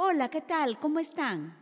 Hola, 0.00 0.28
¿qué 0.28 0.40
tal? 0.40 0.78
¿Cómo 0.78 1.00
están? 1.00 1.56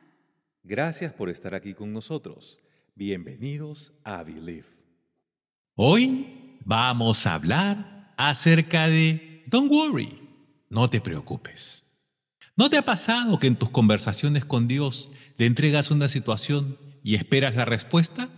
Gracias 0.63 1.11
por 1.15 1.31
estar 1.31 1.55
aquí 1.55 1.73
con 1.73 1.95
nosotros. 1.95 2.61
Bienvenidos 2.95 3.95
a 4.05 4.23
Believe. 4.25 4.67
Hoy 5.75 6.59
vamos 6.63 7.27
a 7.27 7.33
hablar 7.33 8.13
acerca 8.19 8.89
de 8.89 9.43
Don't 9.47 9.73
worry, 9.73 10.21
no 10.69 10.91
te 10.91 11.01
preocupes. 11.01 11.83
¿No 12.57 12.69
te 12.69 12.77
ha 12.77 12.85
pasado 12.85 13.39
que 13.39 13.47
en 13.47 13.57
tus 13.57 13.71
conversaciones 13.71 14.45
con 14.45 14.69
Dios 14.69 15.11
le 15.39 15.47
entregas 15.47 15.91
una 15.91 16.11
situación 16.11 16.77
y 17.03 17.15
esperas 17.15 17.57
la 17.57 17.65
respuesta? 17.65 18.29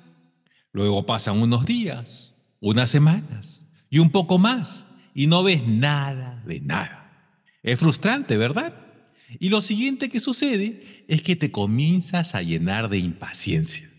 Luego 0.71 1.07
pasan 1.07 1.43
unos 1.43 1.67
días, 1.67 2.37
unas 2.61 2.89
semanas 2.89 3.67
y 3.91 3.99
un 3.99 4.13
poco 4.13 4.39
más 4.39 4.87
y 5.13 5.27
no 5.27 5.43
ves 5.43 5.67
nada 5.67 6.41
de 6.47 6.61
nada. 6.61 7.43
Es 7.65 7.81
frustrante, 7.81 8.37
¿verdad? 8.37 8.88
Y 9.39 9.51
lo 9.51 9.61
siguiente 9.61 10.09
que 10.09 10.21
sucede 10.21 11.05
es 11.07 11.23
que 11.23 11.37
te 11.37 11.51
comienzas 11.51 12.35
a 12.35 12.43
llenar 12.43 12.89
de 12.89 12.99
impaciencia. 12.99 13.91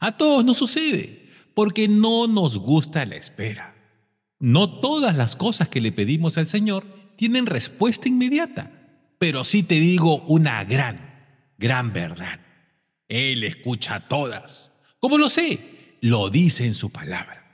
A 0.00 0.16
todos 0.16 0.44
nos 0.44 0.56
sucede, 0.56 1.28
porque 1.54 1.86
no 1.86 2.26
nos 2.26 2.58
gusta 2.58 3.06
la 3.06 3.16
espera. 3.16 3.76
No 4.40 4.80
todas 4.80 5.16
las 5.16 5.36
cosas 5.36 5.68
que 5.68 5.80
le 5.80 5.92
pedimos 5.92 6.36
al 6.36 6.48
Señor 6.48 6.84
tienen 7.16 7.46
respuesta 7.46 8.08
inmediata, 8.08 8.72
pero 9.18 9.44
sí 9.44 9.62
te 9.62 9.78
digo 9.78 10.22
una 10.22 10.64
gran, 10.64 11.54
gran 11.58 11.92
verdad. 11.92 12.40
Él 13.08 13.44
escucha 13.44 14.08
todas. 14.08 14.72
¿Cómo 14.98 15.18
lo 15.18 15.28
sé? 15.28 15.96
Lo 16.00 16.30
dice 16.30 16.66
en 16.66 16.74
su 16.74 16.90
palabra. 16.90 17.52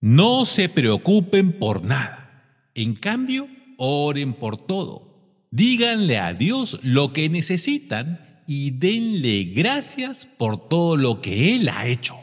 No 0.00 0.44
se 0.44 0.68
preocupen 0.68 1.58
por 1.58 1.82
nada. 1.82 2.68
En 2.74 2.94
cambio, 2.94 3.48
oren 3.78 4.34
por 4.34 4.66
todo 4.66 5.11
Díganle 5.52 6.16
a 6.18 6.32
Dios 6.32 6.80
lo 6.82 7.12
que 7.12 7.28
necesitan 7.28 8.42
y 8.46 8.70
denle 8.70 9.44
gracias 9.54 10.24
por 10.24 10.66
todo 10.68 10.96
lo 10.96 11.20
que 11.20 11.54
Él 11.54 11.68
ha 11.68 11.86
hecho. 11.86 12.16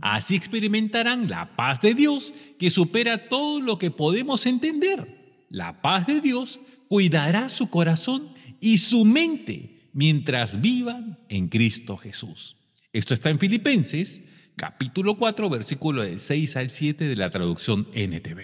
Así 0.00 0.36
experimentarán 0.36 1.28
la 1.28 1.56
paz 1.56 1.80
de 1.80 1.94
Dios 1.94 2.32
que 2.56 2.70
supera 2.70 3.28
todo 3.28 3.60
lo 3.60 3.78
que 3.78 3.90
podemos 3.90 4.46
entender. 4.46 5.42
La 5.50 5.82
paz 5.82 6.06
de 6.06 6.20
Dios 6.20 6.60
cuidará 6.86 7.48
su 7.48 7.68
corazón 7.68 8.28
y 8.60 8.78
su 8.78 9.04
mente 9.04 9.88
mientras 9.92 10.60
vivan 10.60 11.18
en 11.28 11.48
Cristo 11.48 11.96
Jesús. 11.96 12.56
Esto 12.92 13.12
está 13.12 13.30
en 13.30 13.40
Filipenses 13.40 14.22
capítulo 14.54 15.16
4 15.16 15.50
versículo 15.50 16.02
del 16.02 16.20
6 16.20 16.56
al 16.56 16.70
7 16.70 17.06
de 17.06 17.16
la 17.16 17.30
traducción 17.30 17.88
NTV. 17.92 18.40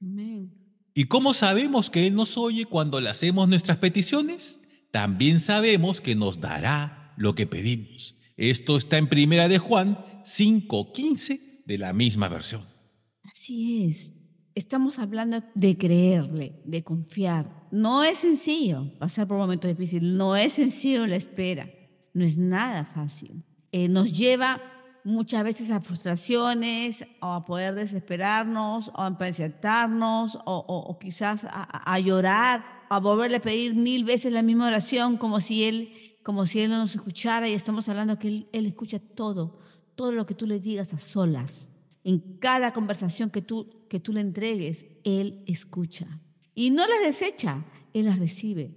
Amén. 0.00 0.55
¿Y 0.98 1.04
cómo 1.04 1.34
sabemos 1.34 1.90
que 1.90 2.06
Él 2.06 2.14
nos 2.14 2.38
oye 2.38 2.64
cuando 2.64 3.02
le 3.02 3.10
hacemos 3.10 3.50
nuestras 3.50 3.76
peticiones? 3.76 4.62
También 4.90 5.40
sabemos 5.40 6.00
que 6.00 6.14
nos 6.14 6.40
dará 6.40 7.12
lo 7.18 7.34
que 7.34 7.46
pedimos. 7.46 8.16
Esto 8.38 8.78
está 8.78 8.96
en 8.96 9.06
Primera 9.06 9.46
de 9.46 9.58
Juan 9.58 9.98
5:15 10.24 11.64
de 11.66 11.76
la 11.76 11.92
misma 11.92 12.30
versión. 12.30 12.64
Así 13.24 13.84
es. 13.84 14.14
Estamos 14.54 14.98
hablando 14.98 15.44
de 15.54 15.76
creerle, 15.76 16.62
de 16.64 16.82
confiar. 16.82 17.68
No 17.70 18.02
es 18.02 18.20
sencillo 18.20 18.90
pasar 18.98 19.28
por 19.28 19.36
momentos 19.36 19.68
difíciles, 19.68 20.10
no 20.10 20.34
es 20.34 20.54
sencillo 20.54 21.06
la 21.06 21.16
espera, 21.16 21.68
no 22.14 22.24
es 22.24 22.38
nada 22.38 22.86
fácil. 22.86 23.44
Eh, 23.70 23.88
nos 23.88 24.16
lleva 24.16 24.62
muchas 25.06 25.44
veces 25.44 25.70
a 25.70 25.80
frustraciones 25.80 27.04
o 27.20 27.26
a 27.26 27.44
poder 27.44 27.76
desesperarnos 27.76 28.88
o 28.88 29.02
a 29.02 29.06
impacientarnos 29.06 30.36
o, 30.44 30.64
o, 30.66 30.98
quizás 30.98 31.46
a, 31.48 32.00
llorar, 32.00 32.64
a 32.90 32.98
volverle 32.98 33.36
a 33.36 33.40
pedir 33.40 33.76
mil 33.76 34.02
veces 34.02 34.32
la 34.32 34.42
misma 34.42 34.66
oración 34.66 35.16
como 35.16 35.38
si 35.38 35.62
él, 35.62 35.92
como 36.24 36.44
si 36.44 36.60
él 36.60 36.70
no 36.70 36.78
nos 36.78 36.96
escuchara 36.96 37.48
y 37.48 37.54
estamos 37.54 37.88
hablando 37.88 38.18
que 38.18 38.26
él, 38.26 38.48
él 38.52 38.66
escucha 38.66 38.98
todo, 38.98 39.60
todo 39.94 40.10
lo 40.10 40.26
que 40.26 40.34
tú 40.34 40.44
le 40.44 40.58
digas 40.58 40.92
a 40.92 40.98
solas. 40.98 41.72
En 42.02 42.18
cada 42.40 42.72
conversación 42.72 43.30
que 43.30 43.42
tú, 43.42 43.86
que 43.88 44.00
tú 44.00 44.12
le 44.12 44.20
entregues, 44.20 44.86
Él 45.04 45.42
escucha. 45.46 46.20
Y 46.54 46.70
no 46.70 46.86
las 46.86 47.00
desecha, 47.04 47.64
Él 47.92 48.06
las 48.06 48.18
recibe. 48.18 48.74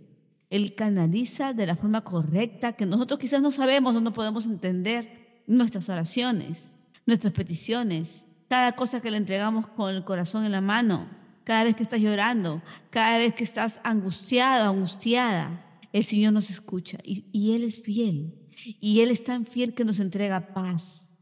Él 0.49 0.73
canaliza 0.73 1.53
de 1.53 1.67
la 1.67 1.75
forma 1.75 2.03
correcta 2.03 2.73
que 2.73 2.85
nosotros 2.85 3.19
quizás 3.19 3.41
no 3.41 3.51
sabemos 3.51 3.95
o 3.95 4.01
no 4.01 4.13
podemos 4.13 4.45
entender 4.45 5.18
nuestras 5.49 5.89
oraciones, 5.89 6.75
nuestras 7.05 7.33
peticiones, 7.33 8.27
cada 8.47 8.73
cosa 8.73 9.01
que 9.01 9.11
le 9.11 9.17
entregamos 9.17 9.67
con 9.67 9.93
el 9.93 10.03
corazón 10.03 10.45
en 10.45 10.51
la 10.51 10.61
mano, 10.61 11.09
cada 11.43 11.63
vez 11.63 11.75
que 11.75 11.83
estás 11.83 11.99
llorando, 11.99 12.61
cada 12.91 13.17
vez 13.17 13.33
que 13.33 13.43
estás 13.43 13.79
angustiado, 13.83 14.69
angustiada, 14.69 15.65
el 15.91 16.03
Señor 16.03 16.33
nos 16.33 16.51
escucha 16.51 16.99
y, 17.03 17.51
Él 17.53 17.63
es 17.63 17.81
fiel. 17.81 18.35
Y 18.79 19.01
Él 19.01 19.09
es 19.09 19.23
tan 19.23 19.45
fiel 19.45 19.73
que 19.73 19.85
nos 19.85 19.99
entrega 19.99 20.53
paz 20.53 21.17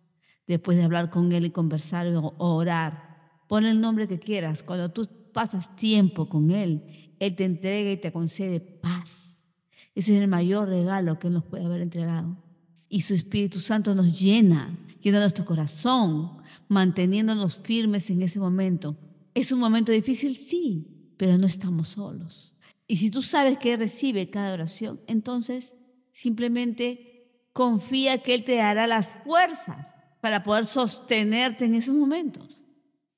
después 0.45 0.77
de 0.77 0.83
hablar 0.83 1.09
con 1.09 1.31
Él 1.31 1.45
y 1.45 1.51
conversar 1.51 2.07
o 2.07 2.33
orar. 2.37 3.43
Pon 3.47 3.65
el 3.65 3.79
nombre 3.79 4.09
que 4.09 4.19
quieras. 4.19 4.63
Cuando 4.63 4.91
tú 4.91 5.07
pasas 5.31 5.73
tiempo 5.77 6.27
con 6.27 6.51
Él, 6.51 7.13
Él 7.19 7.35
te 7.35 7.45
entrega 7.45 7.91
y 7.91 7.97
te 7.97 8.11
concede 8.11 8.59
paz. 8.59 9.53
Ese 9.95 10.15
es 10.15 10.21
el 10.21 10.27
mayor 10.27 10.67
regalo 10.67 11.17
que 11.17 11.27
Él 11.27 11.33
nos 11.33 11.45
puede 11.45 11.63
haber 11.63 11.81
entregado 11.81 12.46
y 12.89 13.01
su 13.01 13.13
Espíritu 13.13 13.59
Santo 13.59 13.95
nos 13.95 14.19
llena, 14.19 14.77
llena 15.01 15.19
nuestro 15.19 15.45
corazón, 15.45 16.37
manteniéndonos 16.67 17.57
firmes 17.57 18.09
en 18.09 18.21
ese 18.21 18.39
momento. 18.39 18.97
¿Es 19.33 19.51
un 19.51 19.59
momento 19.59 19.91
difícil? 19.91 20.35
Sí, 20.35 21.13
pero 21.17 21.37
no 21.37 21.47
estamos 21.47 21.89
solos. 21.89 22.55
Y 22.87 22.97
si 22.97 23.11
tú 23.11 23.21
sabes 23.21 23.57
que 23.57 23.73
Él 23.73 23.79
recibe 23.79 24.29
cada 24.29 24.53
oración, 24.53 25.01
entonces 25.07 25.73
simplemente 26.11 27.47
confía 27.53 28.19
que 28.19 28.33
Él 28.33 28.43
te 28.43 28.55
dará 28.55 28.87
las 28.87 29.07
fuerzas 29.23 29.95
para 30.21 30.43
poder 30.43 30.65
sostenerte 30.65 31.65
en 31.65 31.75
esos 31.75 31.95
momentos. 31.95 32.61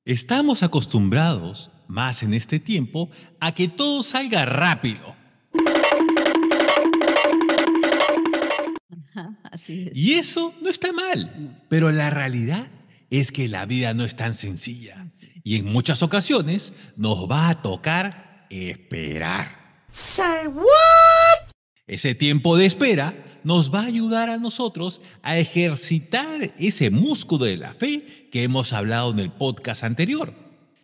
Estamos 0.05 0.63
acostumbrados, 0.63 1.71
más 1.87 2.23
en 2.23 2.33
este 2.33 2.59
tiempo, 2.59 3.09
a 3.39 3.53
que 3.53 3.67
todo 3.67 4.01
salga 4.01 4.45
rápido 4.45 5.18
Y 9.93 10.13
eso 10.13 10.53
no 10.61 10.69
está 10.69 10.91
mal, 10.91 11.63
pero 11.69 11.91
la 11.91 12.09
realidad 12.09 12.67
es 13.09 13.31
que 13.31 13.47
la 13.47 13.65
vida 13.65 13.93
no 13.93 14.03
es 14.05 14.15
tan 14.15 14.33
sencilla 14.33 15.07
y 15.43 15.55
en 15.55 15.65
muchas 15.65 16.03
ocasiones 16.03 16.73
nos 16.95 17.29
va 17.29 17.49
a 17.49 17.61
tocar 17.61 18.45
esperar. 18.49 19.83
Say 19.89 20.47
what? 20.47 21.49
Ese 21.87 22.13
tiempo 22.13 22.55
de 22.55 22.67
espera 22.67 23.25
nos 23.43 23.73
va 23.73 23.81
a 23.81 23.85
ayudar 23.85 24.29
a 24.29 24.37
nosotros 24.37 25.01
a 25.23 25.39
ejercitar 25.39 26.53
ese 26.59 26.91
músculo 26.91 27.45
de 27.45 27.57
la 27.57 27.73
fe 27.73 28.27
que 28.31 28.43
hemos 28.43 28.73
hablado 28.73 29.11
en 29.11 29.19
el 29.19 29.31
podcast 29.31 29.83
anterior. 29.83 30.35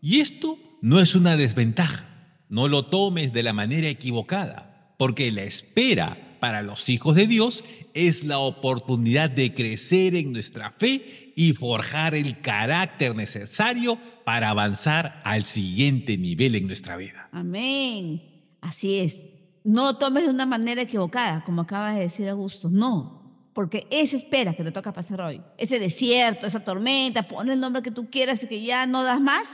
Y 0.02 0.20
esto 0.22 0.58
no 0.82 1.00
es 1.00 1.14
una 1.14 1.38
desventaja. 1.38 2.10
No 2.50 2.68
lo 2.68 2.86
tomes 2.86 3.34
de 3.34 3.44
la 3.44 3.54
manera 3.54 3.88
equivocada, 3.88 4.96
porque 4.98 5.32
la 5.32 5.44
espera 5.44 6.38
para 6.40 6.64
los 6.64 6.90
hijos 6.90 7.16
de 7.16 7.28
Dios 7.28 7.64
es 7.96 8.24
la 8.24 8.38
oportunidad 8.38 9.32
de 9.32 9.54
crecer 9.56 10.16
en 10.16 10.34
nuestra 10.34 10.72
fe 10.72 11.34
y 11.36 11.54
forjar 11.54 12.14
el 12.14 12.42
carácter 12.42 13.16
necesario 13.16 13.98
para 14.24 14.50
avanzar 14.50 15.22
al 15.24 15.46
siguiente 15.46 16.18
nivel 16.18 16.56
en 16.56 16.68
nuestra 16.68 16.98
vida. 16.98 17.30
Amén. 17.32 18.22
Así 18.62 19.00
es. 19.00 19.26
No 19.64 19.86
lo 19.86 19.96
tomes 19.96 20.26
de 20.26 20.30
una 20.30 20.46
manera 20.46 20.82
equivocada, 20.82 21.44
como 21.44 21.64
acaba 21.64 21.94
de 21.94 22.02
decir 22.02 22.30
Augusto. 22.30 22.70
No, 22.70 23.50
porque 23.54 23.88
esa 23.90 24.18
espera 24.18 24.54
que 24.54 24.64
te 24.64 24.72
toca 24.72 24.94
pasar 24.94 25.22
hoy, 25.22 25.42
ese 25.58 25.80
desierto, 25.80 26.46
esa 26.46 26.60
tormenta, 26.64 27.24
pon 27.24 27.50
el 27.50 27.60
nombre 27.60 27.82
que 27.82 27.90
tú 27.90 28.10
quieras 28.10 28.44
y 28.44 28.48
que 28.48 28.62
ya 28.62 28.86
no 28.86 29.04
das 29.04 29.22
más, 29.22 29.48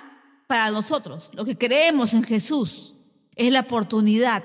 para 0.48 0.70
nosotros, 0.70 1.30
lo 1.34 1.46
que 1.46 1.58
creemos 1.58 2.14
en 2.14 2.24
Jesús, 2.24 2.94
es 3.38 3.54
la 3.54 3.62
oportunidad 3.62 4.44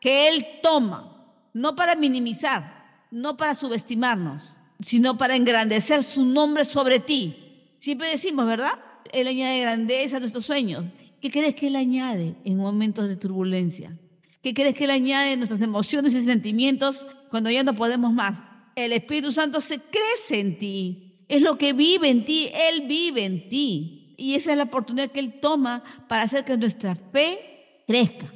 que 0.00 0.26
Él 0.28 0.44
toma, 0.64 1.32
no 1.52 1.76
para 1.76 1.94
minimizar, 1.94 2.73
no 3.14 3.36
para 3.36 3.54
subestimarnos, 3.54 4.56
sino 4.80 5.16
para 5.16 5.36
engrandecer 5.36 6.02
su 6.02 6.26
nombre 6.26 6.64
sobre 6.64 6.98
ti. 6.98 7.36
Siempre 7.78 8.08
decimos, 8.08 8.44
¿verdad? 8.44 8.72
Él 9.12 9.28
añade 9.28 9.60
grandeza 9.60 10.16
a 10.16 10.20
nuestros 10.20 10.44
sueños. 10.44 10.84
¿Qué 11.20 11.30
crees 11.30 11.54
que 11.54 11.68
Él 11.68 11.76
añade 11.76 12.34
en 12.44 12.56
momentos 12.56 13.08
de 13.08 13.14
turbulencia? 13.14 13.96
¿Qué 14.42 14.52
crees 14.52 14.74
que 14.74 14.84
Él 14.84 14.90
añade 14.90 15.32
en 15.32 15.38
nuestras 15.38 15.60
emociones 15.60 16.12
y 16.12 16.24
sentimientos 16.24 17.06
cuando 17.30 17.50
ya 17.50 17.62
no 17.62 17.76
podemos 17.76 18.12
más? 18.12 18.40
El 18.74 18.92
Espíritu 18.92 19.30
Santo 19.30 19.60
se 19.60 19.78
crece 19.78 20.40
en 20.40 20.58
ti. 20.58 21.24
Es 21.28 21.40
lo 21.40 21.56
que 21.56 21.72
vive 21.72 22.08
en 22.08 22.24
ti. 22.24 22.50
Él 22.52 22.88
vive 22.88 23.24
en 23.24 23.48
ti. 23.48 24.16
Y 24.18 24.34
esa 24.34 24.50
es 24.50 24.56
la 24.56 24.64
oportunidad 24.64 25.12
que 25.12 25.20
Él 25.20 25.38
toma 25.40 25.84
para 26.08 26.22
hacer 26.22 26.44
que 26.44 26.56
nuestra 26.56 26.96
fe 26.96 27.84
crezca 27.86 28.32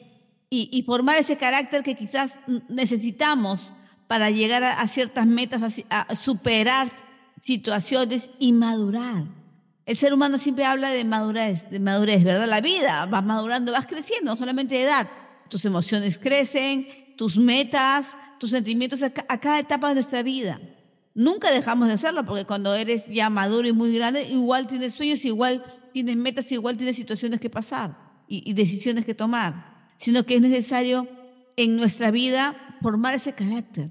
y, 0.50 0.82
formar 0.86 1.16
ese 1.16 1.36
carácter 1.36 1.82
que 1.82 1.94
quizás 1.94 2.38
necesitamos 2.68 3.72
para 4.08 4.30
llegar 4.30 4.64
a, 4.64 4.88
ciertas 4.88 5.26
metas, 5.26 5.80
a, 5.90 6.14
superar 6.16 6.90
situaciones 7.40 8.30
y 8.40 8.52
madurar. 8.52 9.24
El 9.86 9.96
ser 9.96 10.12
humano 10.12 10.36
siempre 10.38 10.64
habla 10.64 10.90
de 10.90 11.04
madurez, 11.04 11.70
de 11.70 11.78
madurez, 11.78 12.24
¿verdad? 12.24 12.48
La 12.48 12.60
vida 12.60 13.06
vas 13.06 13.24
madurando, 13.24 13.70
vas 13.70 13.86
creciendo, 13.86 14.32
no 14.32 14.36
solamente 14.36 14.74
de 14.74 14.82
edad. 14.82 15.08
Tus 15.48 15.64
emociones 15.64 16.18
crecen, 16.18 16.88
tus 17.16 17.36
metas, 17.36 18.08
tus 18.40 18.50
sentimientos 18.50 19.00
a, 19.02 19.10
cada 19.10 19.60
etapa 19.60 19.88
de 19.88 19.94
nuestra 19.94 20.22
vida. 20.24 20.60
Nunca 21.14 21.52
dejamos 21.52 21.86
de 21.86 21.94
hacerlo 21.94 22.24
porque 22.24 22.44
cuando 22.44 22.74
eres 22.74 23.06
ya 23.06 23.30
maduro 23.30 23.68
y 23.68 23.72
muy 23.72 23.94
grande, 23.94 24.24
igual 24.24 24.66
tienes 24.66 24.94
sueños, 24.94 25.24
igual 25.24 25.64
tienes 25.92 26.16
metas, 26.16 26.50
igual 26.50 26.76
tienes 26.76 26.96
situaciones 26.96 27.40
que 27.40 27.48
pasar 27.48 27.96
y 28.26 28.52
decisiones 28.52 29.06
que 29.06 29.14
tomar 29.14 29.78
sino 29.98 30.24
que 30.24 30.36
es 30.36 30.40
necesario 30.40 31.08
en 31.56 31.76
nuestra 31.76 32.10
vida 32.10 32.56
formar 32.80 33.14
ese 33.14 33.34
carácter. 33.34 33.90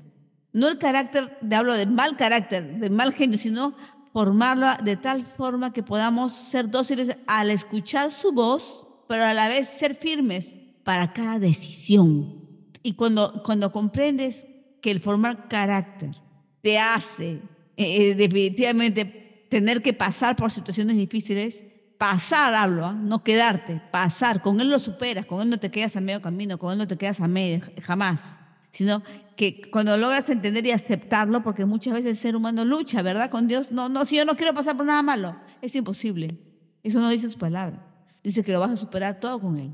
No 0.58 0.70
el 0.70 0.80
carácter, 0.80 1.38
de 1.40 1.56
hablo 1.56 1.76
de 1.76 1.86
mal 1.86 2.18
carácter, 2.18 2.80
de 2.80 2.90
mal 2.90 3.14
genio, 3.14 3.38
sino 3.38 3.76
formarlo 4.12 4.66
de 4.84 4.98
tal 4.98 5.24
forma 5.24 5.72
que 5.72 5.84
podamos 5.84 6.34
ser 6.34 6.72
dóciles 6.72 7.16
al 7.28 7.52
escuchar 7.52 8.10
su 8.10 8.32
voz, 8.32 8.88
pero 9.08 9.24
a 9.24 9.36
la 9.36 9.50
vez 9.50 9.68
ser 9.68 9.94
firmes 9.94 10.48
para 10.84 11.14
cada 11.14 11.38
decisión. 11.38 12.44
Y 12.82 12.94
cuando, 12.94 13.44
cuando 13.46 13.72
comprendes 13.72 14.48
que 14.82 14.90
el 14.90 15.00
formar 15.00 15.48
carácter 15.48 16.16
te 16.62 16.80
hace 16.80 17.34
eh, 17.34 17.40
eh, 17.78 18.16
definitivamente 18.16 19.46
tener 19.52 19.84
que 19.84 19.94
pasar 19.94 20.36
por 20.36 20.50
situaciones 20.50 20.98
difíciles, 20.98 21.62
pasar, 22.00 22.56
hablo, 22.56 22.84
¿ah? 22.84 22.94
no 22.94 23.24
quedarte, 23.24 23.80
pasar. 23.92 24.42
Con 24.42 24.60
Él 24.60 24.72
lo 24.72 24.80
superas, 24.80 25.28
con 25.28 25.40
Él 25.40 25.52
no 25.52 25.60
te 25.60 25.70
quedas 25.70 25.96
a 25.96 26.02
medio 26.02 26.20
camino, 26.20 26.58
con 26.58 26.72
Él 26.72 26.80
no 26.80 26.88
te 26.88 26.98
quedas 26.98 27.22
a 27.22 27.28
medio, 27.28 27.62
jamás. 27.84 28.40
Sino 28.72 29.04
que 29.38 29.62
cuando 29.72 29.96
logras 29.96 30.28
entender 30.30 30.66
y 30.66 30.72
aceptarlo, 30.72 31.44
porque 31.44 31.66
muchas 31.66 31.94
veces 31.94 32.12
el 32.12 32.18
ser 32.18 32.36
humano 32.36 32.66
lucha, 32.66 33.02
¿verdad? 33.02 33.30
Con 33.30 33.48
Dios, 33.48 33.72
no, 33.72 33.88
no, 33.88 34.06
si 34.06 34.18
yo 34.18 34.26
no 34.26 34.36
quiero 34.36 34.54
pasar 34.54 34.76
por 34.76 34.86
nada 34.86 35.02
malo, 35.02 35.38
es 35.62 35.74
imposible. 35.76 36.38
Eso 36.84 37.00
no 37.00 37.10
dice 37.10 37.32
su 37.32 37.38
palabra. 37.38 37.86
Dice 38.24 38.44
que 38.44 38.52
lo 38.52 38.60
vas 38.60 38.72
a 38.72 38.78
superar 38.78 39.20
todo 39.20 39.40
con 39.40 39.58
Él. 39.58 39.74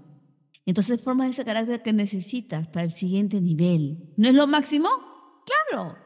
Entonces 0.65 1.01
formas 1.01 1.29
ese 1.29 1.43
carácter 1.43 1.81
que 1.81 1.93
necesitas 1.93 2.67
para 2.67 2.85
el 2.85 2.91
siguiente 2.91 3.41
nivel. 3.41 4.13
¿No 4.17 4.27
es 4.27 4.35
lo 4.35 4.45
máximo? 4.45 4.89
Claro. 5.45 5.97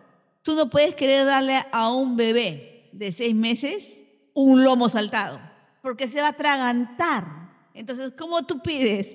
Tú 0.43 0.55
no 0.55 0.69
puedes 0.69 0.95
querer 0.95 1.25
darle 1.25 1.59
a 1.71 1.91
un 1.91 2.15
bebé 2.15 2.89
de 2.93 3.11
seis 3.11 3.35
meses 3.35 4.07
un 4.33 4.63
lomo 4.63 4.87
saltado 4.87 5.39
porque 5.81 6.07
se 6.07 6.19
va 6.19 6.27
a 6.27 6.31
atragantar. 6.31 7.49
Entonces, 7.73 8.13
¿cómo 8.17 8.45
tú 8.45 8.61
pides 8.61 9.07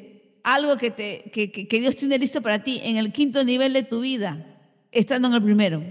algo 0.44 0.76
que, 0.76 0.90
te, 0.90 1.30
que, 1.32 1.80
Dios 1.80 1.96
tiene 1.96 2.18
listo 2.18 2.42
para 2.42 2.62
ti 2.62 2.80
en 2.82 2.96
el 2.96 3.12
quinto 3.12 3.44
nivel 3.44 3.72
de 3.72 3.82
tu 3.82 4.00
vida, 4.00 4.60
estando 4.90 5.28
en 5.28 5.34
el 5.34 5.42
primero? 5.42 5.82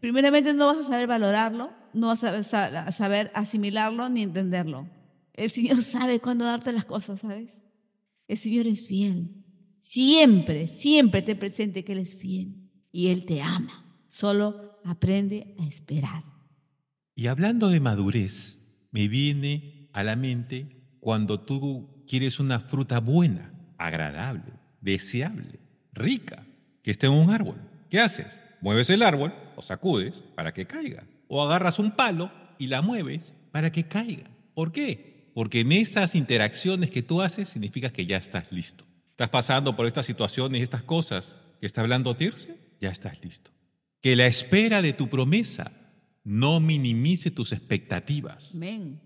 Primeramente 0.00 0.54
no 0.54 0.66
vas 0.66 0.78
a 0.78 0.88
saber 0.88 1.06
valorarlo, 1.06 1.70
no 1.92 2.08
vas 2.08 2.24
a 2.24 2.92
saber 2.92 3.30
asimilarlo 3.34 4.08
ni 4.08 4.22
entenderlo. 4.22 4.88
El 5.34 5.50
Señor 5.50 5.82
sabe 5.82 6.20
cuándo 6.20 6.44
darte 6.44 6.72
las 6.72 6.84
cosas, 6.84 7.20
¿sabes? 7.20 7.60
El 8.28 8.38
Señor 8.38 8.66
es 8.66 8.86
fiel. 8.86 9.44
Siempre, 9.80 10.68
siempre 10.68 11.22
te 11.22 11.34
presente 11.34 11.84
que 11.84 11.92
Él 11.92 11.98
es 11.98 12.14
fiel 12.14 12.70
y 12.92 13.08
Él 13.08 13.24
te 13.24 13.42
ama. 13.42 14.04
Solo 14.08 14.78
aprende 14.84 15.54
a 15.58 15.66
esperar. 15.66 16.24
Y 17.14 17.26
hablando 17.26 17.68
de 17.68 17.80
madurez, 17.80 18.58
me 18.90 19.08
viene 19.08 19.88
a 19.92 20.02
la 20.02 20.16
mente 20.16 20.96
cuando 21.00 21.40
tú 21.40 22.04
quieres 22.06 22.40
una 22.40 22.60
fruta 22.60 23.00
buena, 23.00 23.49
agradable, 23.80 24.52
deseable, 24.80 25.58
rica, 25.94 26.44
que 26.82 26.90
esté 26.90 27.06
en 27.06 27.14
un 27.14 27.30
árbol. 27.30 27.56
¿Qué 27.88 27.98
haces? 27.98 28.42
Mueves 28.60 28.90
el 28.90 29.02
árbol 29.02 29.34
o 29.56 29.62
sacudes 29.62 30.22
para 30.34 30.52
que 30.52 30.66
caiga. 30.66 31.04
O 31.28 31.42
agarras 31.42 31.78
un 31.78 31.92
palo 31.92 32.30
y 32.58 32.66
la 32.66 32.82
mueves 32.82 33.34
para 33.50 33.72
que 33.72 33.84
caiga. 33.84 34.30
¿Por 34.54 34.70
qué? 34.70 35.30
Porque 35.34 35.60
en 35.60 35.72
esas 35.72 36.14
interacciones 36.14 36.90
que 36.90 37.02
tú 37.02 37.22
haces 37.22 37.48
significa 37.48 37.90
que 37.90 38.04
ya 38.04 38.18
estás 38.18 38.52
listo. 38.52 38.84
Estás 39.12 39.30
pasando 39.30 39.74
por 39.74 39.86
estas 39.86 40.06
situaciones, 40.06 40.62
estas 40.62 40.82
cosas 40.82 41.38
que 41.58 41.66
está 41.66 41.80
hablando 41.80 42.16
Tirce, 42.16 42.56
ya 42.80 42.90
estás 42.90 43.22
listo. 43.24 43.50
Que 44.02 44.14
la 44.14 44.26
espera 44.26 44.82
de 44.82 44.92
tu 44.92 45.08
promesa 45.08 45.72
no 46.22 46.60
minimice 46.60 47.30
tus 47.30 47.52
expectativas. 47.52 48.54
Amén. 48.54 49.00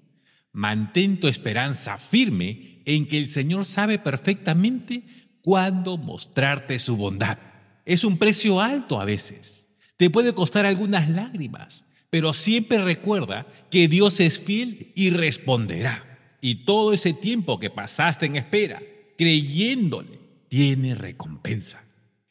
Mantén 0.54 1.18
tu 1.18 1.26
esperanza 1.26 1.98
firme 1.98 2.80
en 2.86 3.08
que 3.08 3.18
el 3.18 3.28
Señor 3.28 3.66
sabe 3.66 3.98
perfectamente 3.98 5.02
cuándo 5.42 5.98
mostrarte 5.98 6.78
su 6.78 6.96
bondad. 6.96 7.38
Es 7.84 8.04
un 8.04 8.18
precio 8.18 8.60
alto 8.60 9.00
a 9.00 9.04
veces. 9.04 9.68
Te 9.96 10.10
puede 10.10 10.32
costar 10.32 10.64
algunas 10.64 11.10
lágrimas, 11.10 11.84
pero 12.08 12.32
siempre 12.32 12.78
recuerda 12.78 13.48
que 13.68 13.88
Dios 13.88 14.20
es 14.20 14.38
fiel 14.38 14.92
y 14.94 15.10
responderá. 15.10 16.38
Y 16.40 16.64
todo 16.64 16.92
ese 16.92 17.12
tiempo 17.12 17.58
que 17.58 17.70
pasaste 17.70 18.26
en 18.26 18.36
espera, 18.36 18.80
creyéndole, 19.18 20.20
tiene 20.48 20.94
recompensa. 20.94 21.82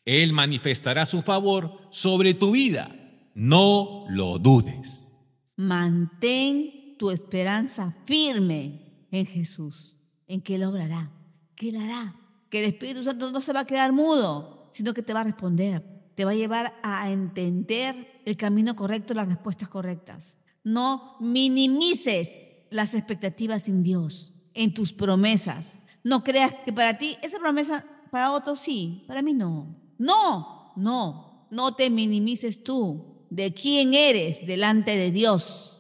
Él 0.06 0.32
manifestará 0.32 1.06
su 1.06 1.22
favor 1.24 1.78
sobre 1.92 2.34
tu 2.34 2.52
vida. 2.52 2.96
No 3.36 4.06
lo 4.10 4.40
dudes. 4.40 5.12
Mantén 5.58 6.83
tu 7.04 7.12
esperanza 7.12 7.94
firme 8.06 8.80
en 9.12 9.26
Jesús, 9.26 9.94
en 10.26 10.40
que 10.40 10.56
Él 10.56 10.64
obrará, 10.64 11.12
que 11.54 11.68
Él 11.68 11.76
hará, 11.76 12.16
que 12.50 12.64
el 12.64 12.70
Espíritu 12.70 13.04
Santo 13.04 13.30
no 13.30 13.42
se 13.42 13.52
va 13.52 13.60
a 13.60 13.66
quedar 13.66 13.92
mudo, 13.92 14.70
sino 14.72 14.94
que 14.94 15.02
te 15.02 15.12
va 15.12 15.20
a 15.20 15.26
responder, 15.26 15.84
te 16.16 16.24
va 16.24 16.32
a 16.32 16.36
llevar 16.36 16.80
a 16.82 17.12
entender 17.12 18.22
el 18.24 18.38
camino 18.38 18.78
correcto, 18.78 19.14
las 19.14 19.28
respuestas 19.28 19.68
correctas. 19.68 20.38
No 20.64 21.18
minimices 21.20 22.30
las 22.70 22.94
expectativas 22.94 23.68
en 23.68 23.84
Dios, 23.84 24.32
en 24.54 24.74
tus 24.74 24.94
promesas. 24.94 25.74
No 26.06 26.24
creas 26.24 26.56
que 26.64 26.72
para 26.72 26.98
ti 26.98 27.18
esa 27.22 27.38
promesa, 27.38 27.86
para 28.12 28.32
otros 28.32 28.62
sí, 28.62 29.04
para 29.08 29.22
mí 29.22 29.34
no. 29.34 29.76
No, 29.98 30.72
no, 30.78 31.48
no 31.52 31.76
te 31.76 31.90
minimices 31.90 32.64
tú 32.64 33.26
de 33.30 33.54
quién 33.54 33.94
eres 33.94 34.48
delante 34.48 34.96
de 34.96 35.12
Dios. 35.12 35.73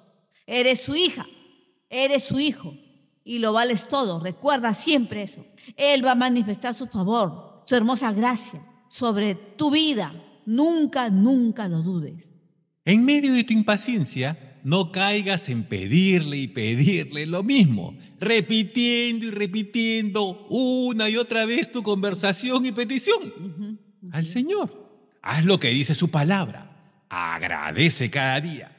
Eres 0.45 0.81
su 0.81 0.95
hija, 0.95 1.25
eres 1.89 2.23
su 2.23 2.39
hijo 2.39 2.75
y 3.23 3.39
lo 3.39 3.53
vales 3.53 3.88
todo. 3.88 4.19
Recuerda 4.19 4.73
siempre 4.73 5.23
eso. 5.23 5.45
Él 5.77 6.05
va 6.05 6.12
a 6.12 6.15
manifestar 6.15 6.73
su 6.73 6.88
favor, 6.88 7.62
su 7.65 7.75
hermosa 7.75 8.12
gracia 8.12 8.65
sobre 8.89 9.35
tu 9.35 9.71
vida. 9.71 10.13
Nunca, 10.45 11.09
nunca 11.09 11.67
lo 11.67 11.81
dudes. 11.81 12.33
En 12.85 13.05
medio 13.05 13.33
de 13.33 13.43
tu 13.43 13.53
impaciencia, 13.53 14.59
no 14.63 14.91
caigas 14.91 15.50
en 15.50 15.63
pedirle 15.65 16.38
y 16.38 16.47
pedirle 16.47 17.25
lo 17.25 17.43
mismo, 17.43 17.97
repitiendo 18.19 19.25
y 19.25 19.31
repitiendo 19.31 20.47
una 20.50 21.09
y 21.09 21.17
otra 21.17 21.45
vez 21.45 21.71
tu 21.71 21.83
conversación 21.83 22.65
y 22.65 22.71
petición 22.71 23.79
al 24.12 24.25
Señor. 24.25 24.83
Haz 25.21 25.45
lo 25.45 25.59
que 25.59 25.69
dice 25.69 25.95
su 25.95 26.09
palabra. 26.09 26.69
Agradece 27.09 28.09
cada 28.09 28.39
día, 28.41 28.71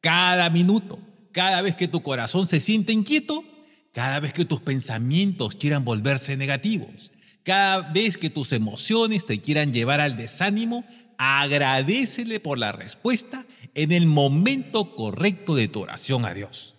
cada 0.00 0.50
minuto, 0.50 0.98
cada 1.38 1.62
vez 1.62 1.76
que 1.76 1.86
tu 1.86 2.02
corazón 2.02 2.48
se 2.48 2.58
siente 2.58 2.92
inquieto, 2.92 3.44
cada 3.92 4.18
vez 4.18 4.32
que 4.32 4.44
tus 4.44 4.60
pensamientos 4.60 5.54
quieran 5.54 5.84
volverse 5.84 6.36
negativos, 6.36 7.12
cada 7.44 7.92
vez 7.92 8.18
que 8.18 8.28
tus 8.28 8.50
emociones 8.50 9.24
te 9.24 9.40
quieran 9.40 9.72
llevar 9.72 10.00
al 10.00 10.16
desánimo, 10.16 10.84
agradecele 11.16 12.40
por 12.40 12.58
la 12.58 12.72
respuesta 12.72 13.46
en 13.76 13.92
el 13.92 14.08
momento 14.08 14.96
correcto 14.96 15.54
de 15.54 15.68
tu 15.68 15.78
oración 15.78 16.24
a 16.24 16.34
Dios. 16.34 16.74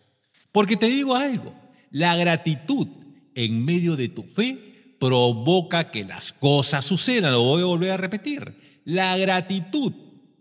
Porque 0.52 0.76
te 0.76 0.88
digo 0.88 1.16
algo, 1.16 1.56
la 1.90 2.18
gratitud 2.18 2.90
en 3.36 3.64
medio 3.64 3.96
de 3.96 4.10
tu 4.10 4.24
fe 4.24 4.96
provoca 5.00 5.90
que 5.90 6.04
las 6.04 6.34
cosas 6.34 6.84
sucedan. 6.84 7.32
Lo 7.32 7.44
voy 7.44 7.62
a 7.62 7.66
volver 7.66 7.92
a 7.92 7.98
repetir. 7.98 8.82
La 8.84 9.16
gratitud 9.16 9.94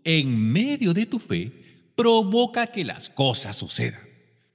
en 0.03 0.37
medio 0.51 0.93
de 0.93 1.05
tu 1.05 1.19
fe 1.19 1.53
provoca 1.95 2.67
que 2.67 2.83
las 2.83 3.09
cosas 3.09 3.55
sucedan. 3.55 4.08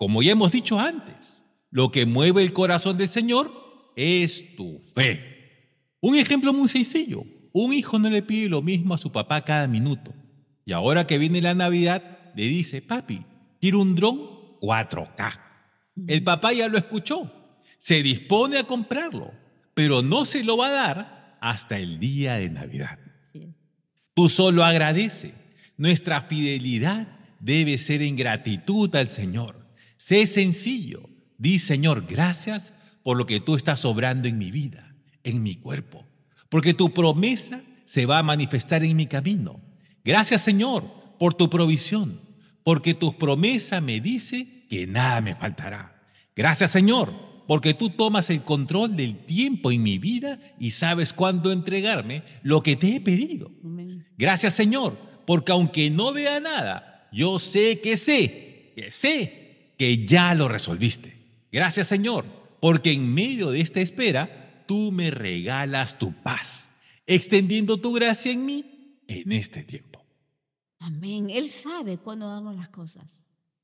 Como 0.05 0.23
ya 0.23 0.33
hemos 0.33 0.53
dicho 0.53 0.79
antes, 0.79 1.47
lo 1.71 1.91
que 1.91 2.05
mueve 2.05 2.43
el 2.43 2.53
corazón 2.53 2.99
del 2.99 3.09
Señor 3.09 3.51
es 3.97 4.55
tu 4.55 4.79
fe. 4.81 5.79
Un 6.03 6.15
ejemplo 6.17 6.53
muy 6.53 6.69
sencillo. 6.69 7.25
Un 7.55 7.73
hijo 7.73 7.99
no 7.99 8.11
le 8.11 8.21
pide 8.21 8.51
lo 8.51 8.61
mismo 8.61 8.93
a 8.93 8.99
su 8.99 9.11
papá 9.11 9.43
cada 9.47 9.67
minuto. 9.67 10.13
Y 10.67 10.73
ahora 10.73 11.07
que 11.07 11.17
viene 11.17 11.41
la 11.41 11.55
Navidad, 11.55 12.03
le 12.37 12.45
dice, 12.45 12.83
papi, 12.83 13.25
quiero 13.63 13.81
un 13.81 13.95
dron 13.95 14.19
4K. 14.61 15.41
El 16.07 16.23
papá 16.23 16.53
ya 16.53 16.69
lo 16.69 16.77
escuchó. 16.77 17.33
Se 17.79 18.03
dispone 18.03 18.59
a 18.59 18.65
comprarlo, 18.65 19.33
pero 19.73 20.03
no 20.03 20.27
se 20.27 20.45
lo 20.45 20.59
va 20.59 20.67
a 20.67 20.73
dar 20.73 21.39
hasta 21.41 21.79
el 21.79 21.99
día 21.99 22.35
de 22.35 22.51
Navidad. 22.51 22.99
Tú 24.13 24.29
solo 24.29 24.65
agradece. 24.65 25.33
Nuestra 25.79 26.21
fidelidad 26.21 27.09
debe 27.41 27.79
ser 27.79 28.03
en 28.03 28.17
gratitud 28.17 28.95
al 28.97 29.09
Señor. 29.09 29.64
Sé 29.97 30.27
sencillo. 30.27 31.09
Di, 31.39 31.59
Señor, 31.59 32.07
gracias 32.09 32.73
por 33.03 33.17
lo 33.17 33.27
que 33.27 33.41
tú 33.41 33.57
estás 33.57 33.85
obrando 33.85 34.29
en 34.29 34.39
mi 34.39 34.51
vida, 34.51 34.95
en 35.23 35.43
mi 35.43 35.57
cuerpo, 35.57 36.07
porque 36.49 36.75
tu 36.75 36.93
promesa 36.93 37.63
se 37.85 38.07
va 38.07 38.19
a 38.19 38.23
manifestar 38.23 38.85
en 38.85 38.97
mi 38.97 39.07
camino. 39.07 39.61
Gracias, 40.05 40.43
Señor, 40.43 40.85
por 41.19 41.35
tu 41.35 41.51
provisión, 41.51 42.21
porque 42.63 42.95
tu 42.95 43.19
promesa 43.19 43.81
me 43.81 44.01
dice 44.01 44.65
que 44.69 44.87
nada 44.87 45.21
me 45.21 45.35
faltará. 45.35 46.03
Gracias, 46.35 46.71
Señor, 46.71 47.13
porque 47.47 47.75
tú 47.75 47.91
tomas 47.91 48.31
el 48.31 48.43
control 48.43 48.97
del 48.97 49.25
tiempo 49.27 49.71
en 49.71 49.83
mi 49.83 49.99
vida 49.99 50.39
y 50.59 50.71
sabes 50.71 51.13
cuándo 51.13 51.53
entregarme 51.53 52.23
lo 52.43 52.63
que 52.63 52.77
te 52.77 52.97
he 52.97 53.01
pedido. 53.01 53.51
Amén. 53.63 54.07
Gracias 54.17 54.55
Señor, 54.55 54.97
porque 55.27 55.53
aunque 55.53 55.91
no 55.91 56.13
vea 56.13 56.41
nada, 56.41 57.09
yo 57.13 57.39
sé 57.39 57.81
que 57.81 57.97
sé, 57.97 58.73
que 58.75 58.91
sé 58.91 59.44
que 59.77 60.07
ya 60.07 60.35
lo 60.35 60.49
resolviste. 60.49 61.17
Gracias 61.51 61.89
Señor, 61.89 62.27
porque 62.61 62.93
en 62.93 63.13
medio 63.13 63.51
de 63.51 63.61
esta 63.61 63.81
espera, 63.81 64.65
tú 64.67 64.93
me 64.93 65.11
regalas 65.11 65.99
tu 65.99 66.13
paz, 66.13 66.73
extendiendo 67.07 67.79
tu 67.79 67.93
gracia 67.93 68.33
en 68.33 68.47
mí 68.47 69.01
en 69.07 69.33
este 69.33 69.63
tiempo. 69.63 70.05
Amén. 70.79 71.31
Él 71.31 71.49
sabe 71.49 71.99
cuándo 71.99 72.29
darnos 72.29 72.57
las 72.57 72.69
cosas. 72.69 73.19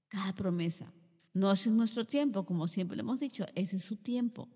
Cada 0.09 0.35
promesa. 0.35 0.93
No 1.33 1.53
es 1.53 1.67
en 1.67 1.77
nuestro 1.77 2.05
tiempo, 2.07 2.45
como 2.45 2.67
siempre 2.67 2.97
le 2.97 3.03
hemos 3.03 3.21
dicho, 3.21 3.47
ese 3.55 3.77
es 3.77 3.85
su 3.85 3.97
tiempo. 3.97 4.49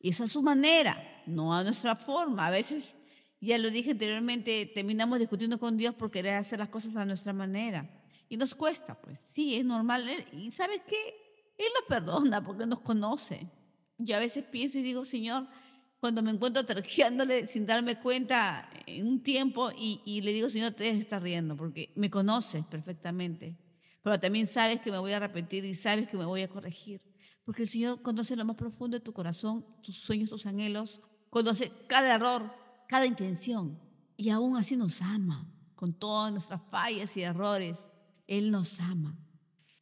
Y 0.00 0.10
esa 0.10 0.24
es 0.24 0.32
su 0.32 0.42
manera, 0.42 0.96
no 1.26 1.54
a 1.54 1.62
nuestra 1.62 1.96
forma. 1.96 2.46
A 2.46 2.50
veces, 2.50 2.96
ya 3.40 3.58
lo 3.58 3.70
dije 3.70 3.92
anteriormente, 3.92 4.66
terminamos 4.66 5.18
discutiendo 5.18 5.58
con 5.58 5.76
Dios 5.76 5.94
por 5.94 6.10
querer 6.10 6.34
hacer 6.34 6.58
las 6.58 6.68
cosas 6.68 6.96
a 6.96 7.04
nuestra 7.04 7.32
manera. 7.32 7.88
Y 8.28 8.36
nos 8.36 8.54
cuesta, 8.54 9.00
pues. 9.00 9.18
Sí, 9.24 9.56
es 9.56 9.64
normal. 9.64 10.08
¿Y 10.32 10.50
sabes 10.50 10.82
qué? 10.86 10.96
Él 11.56 11.68
nos 11.74 11.84
perdona 11.88 12.44
porque 12.44 12.66
nos 12.66 12.80
conoce. 12.80 13.48
Yo 13.98 14.16
a 14.16 14.20
veces 14.20 14.44
pienso 14.44 14.78
y 14.78 14.82
digo, 14.82 15.04
Señor, 15.04 15.48
cuando 15.98 16.22
me 16.22 16.30
encuentro 16.30 16.64
terqueándole 16.64 17.46
sin 17.48 17.66
darme 17.66 17.98
cuenta 17.98 18.70
en 18.86 19.06
un 19.06 19.22
tiempo 19.22 19.70
y, 19.76 20.00
y 20.04 20.20
le 20.20 20.32
digo, 20.32 20.48
Señor, 20.48 20.72
te 20.72 20.84
debes 20.84 21.00
estar 21.00 21.20
riendo 21.20 21.56
porque 21.56 21.92
me 21.96 22.10
conoces 22.10 22.64
perfectamente. 22.66 23.56
Pero 24.02 24.20
también 24.20 24.46
sabes 24.46 24.80
que 24.80 24.92
me 24.92 24.98
voy 24.98 25.12
a 25.12 25.16
arrepentir 25.16 25.64
y 25.64 25.74
sabes 25.74 26.08
que 26.08 26.16
me 26.16 26.24
voy 26.24 26.42
a 26.42 26.48
corregir. 26.48 27.02
Porque 27.44 27.62
el 27.62 27.68
Señor 27.68 28.02
conoce 28.02 28.36
lo 28.36 28.44
más 28.44 28.56
profundo 28.56 28.96
de 28.96 29.04
tu 29.04 29.12
corazón, 29.12 29.64
tus 29.82 29.96
sueños, 29.96 30.28
tus 30.28 30.46
anhelos, 30.46 31.00
conoce 31.30 31.72
cada 31.86 32.14
error, 32.14 32.54
cada 32.88 33.06
intención. 33.06 33.80
Y 34.16 34.30
aún 34.30 34.56
así 34.56 34.76
nos 34.76 35.00
ama, 35.02 35.50
con 35.74 35.92
todas 35.92 36.30
nuestras 36.30 36.60
fallas 36.70 37.16
y 37.16 37.22
errores. 37.22 37.78
Él 38.28 38.52
nos 38.52 38.78
ama. 38.78 39.18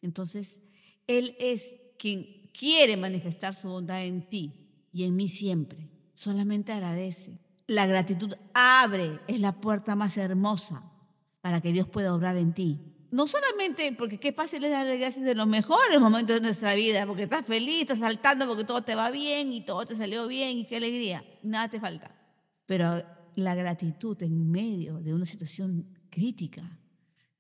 Entonces, 0.01 0.63
Él 1.07 1.37
es 1.39 1.63
quien 1.99 2.51
quiere 2.59 2.97
manifestar 2.97 3.55
su 3.55 3.69
bondad 3.69 4.05
en 4.05 4.29
ti 4.29 4.71
y 4.93 5.05
en 5.05 5.15
mí 5.15 5.29
siempre. 5.29 5.91
Solamente 6.15 6.73
agradece. 6.73 7.39
La 7.67 7.87
gratitud 7.87 8.35
abre, 8.55 9.21
es 9.27 9.41
la 9.41 9.61
puerta 9.61 9.95
más 9.95 10.17
hermosa 10.17 10.91
para 11.43 11.61
que 11.61 11.73
Dios 11.73 11.87
pueda 11.87 12.15
obrar 12.15 12.37
en 12.37 12.55
ti. 12.55 12.81
No 13.11 13.27
solamente 13.27 13.93
porque 13.93 14.19
qué 14.19 14.33
fácil 14.33 14.65
es 14.65 14.71
darle 14.71 14.99
gracias 14.99 15.25
de 15.25 15.35
los 15.35 15.47
mejores 15.47 16.01
momentos 16.01 16.37
de 16.37 16.43
nuestra 16.43 16.75
vida, 16.75 17.07
porque 17.07 17.25
estás 17.25 17.45
feliz, 17.47 17.83
estás 17.83 17.99
saltando 17.99 18.47
porque 18.47 18.65
todo 18.65 18.83
te 18.83 18.95
va 18.95 19.11
bien 19.11 19.53
y 19.53 19.65
todo 19.65 19.85
te 19.87 19.97
salió 19.97 20.27
bien 20.27 20.59
y 20.59 20.67
qué 20.67 20.77
alegría, 20.77 21.25
nada 21.43 21.69
te 21.69 21.81
falta. 21.81 22.15
Pero 22.67 23.05
la 23.37 23.55
gratitud 23.55 24.21
en 24.23 24.51
medio 24.51 24.99
de 25.01 25.15
una 25.15 25.27
situación 25.27 25.87
crítica, 26.11 26.79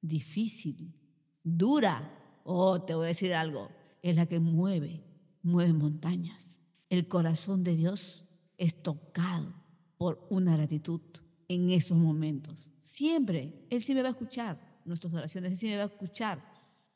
difícil, 0.00 0.94
dura, 1.42 2.40
oh, 2.44 2.80
te 2.82 2.94
voy 2.94 3.06
a 3.06 3.08
decir 3.08 3.34
algo, 3.34 3.70
es 4.02 4.16
la 4.16 4.26
que 4.26 4.40
mueve, 4.40 5.02
mueve 5.42 5.72
montañas. 5.72 6.60
El 6.88 7.08
corazón 7.08 7.64
de 7.64 7.76
Dios 7.76 8.24
es 8.58 8.82
tocado 8.82 9.54
por 9.98 10.26
una 10.30 10.56
gratitud 10.56 11.00
en 11.48 11.70
esos 11.70 11.96
momentos. 11.96 12.68
Siempre, 12.80 13.66
Él 13.70 13.82
siempre 13.82 14.02
va 14.02 14.08
a 14.08 14.12
escuchar 14.12 14.80
nuestras 14.84 15.12
oraciones, 15.12 15.52
Él 15.52 15.58
siempre 15.58 15.78
va 15.78 15.84
a 15.84 15.86
escuchar 15.86 16.44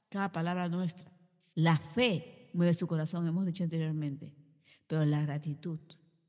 cada 0.09 0.33
palabra 0.33 0.69
nuestra. 0.69 1.11
La 1.54 1.76
fe 1.76 2.50
mueve 2.52 2.75
su 2.75 2.87
corazón, 2.87 3.26
hemos 3.26 3.47
dicho 3.47 3.64
anteriormente, 3.64 4.35
pero 4.87 5.04
la 5.04 5.23
gratitud 5.23 5.80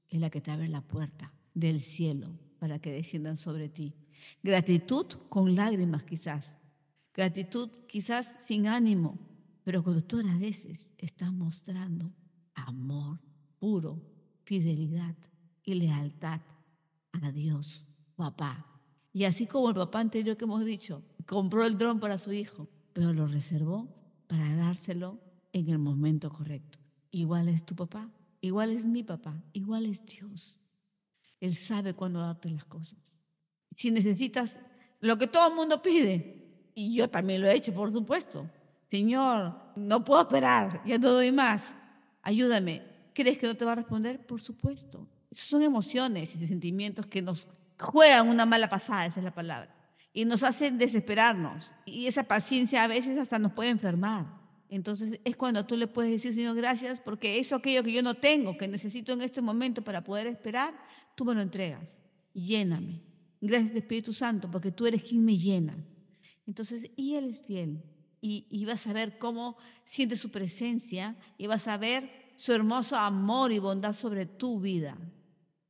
es 0.10 0.20
la 0.20 0.30
que 0.30 0.42
te 0.42 0.52
abre 0.52 0.68
la 0.68 0.82
puerta 0.82 1.34
del 1.54 1.82
cielo 1.82 2.38
para 2.60 2.80
que 2.80 2.92
desciendan 2.92 3.38
sobre 3.38 3.70
ti. 3.70 3.94
Gratitud 4.44 5.08
con 5.30 5.56
lágrimas 5.56 6.04
quizás, 6.04 6.58
gratitud 7.14 7.70
quizás 7.88 8.30
sin 8.46 8.68
ánimo, 8.68 9.20
pero 9.64 9.84
cuando 9.84 10.04
tú 10.04 10.18
agradeces 10.18 10.94
estás 10.98 11.32
mostrando 11.32 12.12
amor 12.54 13.20
puro, 13.60 14.02
fidelidad 14.44 15.16
y 15.64 15.76
lealtad 15.76 16.42
a 17.12 17.32
Dios, 17.32 17.86
papá. 18.16 18.66
Y 19.14 19.26
así 19.26 19.46
como 19.46 19.70
el 19.70 19.76
papá 19.76 20.00
anterior 20.00 20.36
que 20.36 20.46
hemos 20.46 20.66
dicho, 20.66 21.04
compró 21.26 21.66
el 21.66 21.78
dron 21.78 22.00
para 22.00 22.18
su 22.18 22.32
hijo, 22.32 22.68
pero 22.94 23.14
lo 23.14 23.28
reservó 23.28 23.88
para 24.28 24.56
dárselo 24.56 25.20
en 25.54 25.70
el 25.70 25.78
momento 25.78 26.32
correcto. 26.32 26.80
Igual 27.12 27.50
es 27.50 27.66
tu 27.66 27.76
papá, 27.76 28.10
igual 28.40 28.72
es 28.72 28.86
mi 28.86 29.04
papá, 29.04 29.44
igual 29.54 29.86
es 29.86 30.06
Dios. 30.06 30.58
Él 31.40 31.56
sabe 31.56 31.94
cuándo 31.94 32.20
darte 32.20 32.50
las 32.50 32.66
cosas. 32.66 33.00
Si 33.72 33.92
necesitas 33.92 34.58
lo 35.02 35.18
que 35.18 35.28
todo 35.28 35.50
el 35.50 35.56
mundo 35.56 35.82
pide, 35.82 36.41
y 36.76 36.94
yo 36.94 37.10
también 37.10 37.42
lo 37.42 37.48
he 37.48 37.56
hecho, 37.56 37.74
por 37.74 37.92
supuesto. 37.92 38.50
Señor, 38.90 39.54
no 39.76 40.04
puedo 40.04 40.22
esperar, 40.22 40.82
ya 40.86 40.98
no 40.98 41.12
doy 41.12 41.32
más. 41.32 41.64
Ayúdame. 42.22 42.84
¿Crees 43.14 43.38
que 43.38 43.48
no 43.48 43.56
te 43.56 43.66
va 43.66 43.74
a 43.74 43.76
responder? 43.76 44.26
Por 44.26 44.42
supuesto. 44.42 45.08
Son 45.32 45.62
emociones 45.62 46.36
y 46.36 46.48
sentimientos 46.48 47.06
que 47.06 47.22
nos 47.22 47.48
juegan 47.80 48.30
una 48.30 48.46
mala 48.46 48.70
pasada, 48.70 49.06
esa 49.06 49.20
es 49.20 49.24
la 49.24 49.34
palabra. 49.34 49.74
Y 50.14 50.26
nos 50.26 50.44
hacen 50.44 50.78
desesperarnos. 50.78 51.72
Y 51.86 52.08
esa 52.08 52.24
paciencia 52.24 52.84
a 52.84 52.88
veces 52.88 53.18
hasta 53.18 53.40
nos 53.40 53.54
puede 53.54 53.70
enfermar. 53.70 54.26
Entonces 54.70 55.20
es 55.26 55.36
cuando 55.36 55.66
tú 55.66 55.76
le 55.76 55.88
puedes 55.88 56.12
decir, 56.12 56.34
Señor, 56.34 56.56
gracias, 56.56 57.02
porque 57.02 57.40
eso, 57.40 57.58
aquello 57.58 57.84
que 57.84 57.92
yo 57.92 58.02
no 58.02 58.14
tengo, 58.14 58.58
que 58.58 58.68
necesito 58.68 59.12
en 59.12 59.22
este 59.22 59.42
momento 59.42 59.82
para 59.84 60.04
poder 60.04 60.28
esperar, 60.28 60.74
tú 61.16 61.26
me 61.26 61.34
lo 61.34 61.42
entregas. 61.42 61.98
Lléname. 62.34 63.02
Gracias, 63.42 63.76
Espíritu 63.76 64.14
Santo, 64.14 64.50
porque 64.50 64.72
tú 64.72 64.86
eres 64.86 65.04
quien 65.04 65.26
me 65.26 65.38
llena. 65.38 65.76
Entonces, 66.46 66.90
y 66.96 67.16
Él 67.16 67.30
es 67.32 67.40
fiel. 67.46 67.84
Y, 68.22 68.46
y 68.50 68.66
vas 68.66 68.86
a 68.86 68.94
ver 68.94 69.18
cómo 69.18 69.58
siente 69.86 70.16
su 70.16 70.30
presencia 70.30 71.16
y 71.38 71.48
vas 71.48 71.68
a 71.68 71.78
ver 71.78 72.32
su 72.36 72.54
hermoso 72.54 72.96
amor 72.96 73.52
y 73.52 73.60
bondad 73.60 73.94
sobre 73.94 74.26
tu 74.26 74.60
vida, 74.60 74.98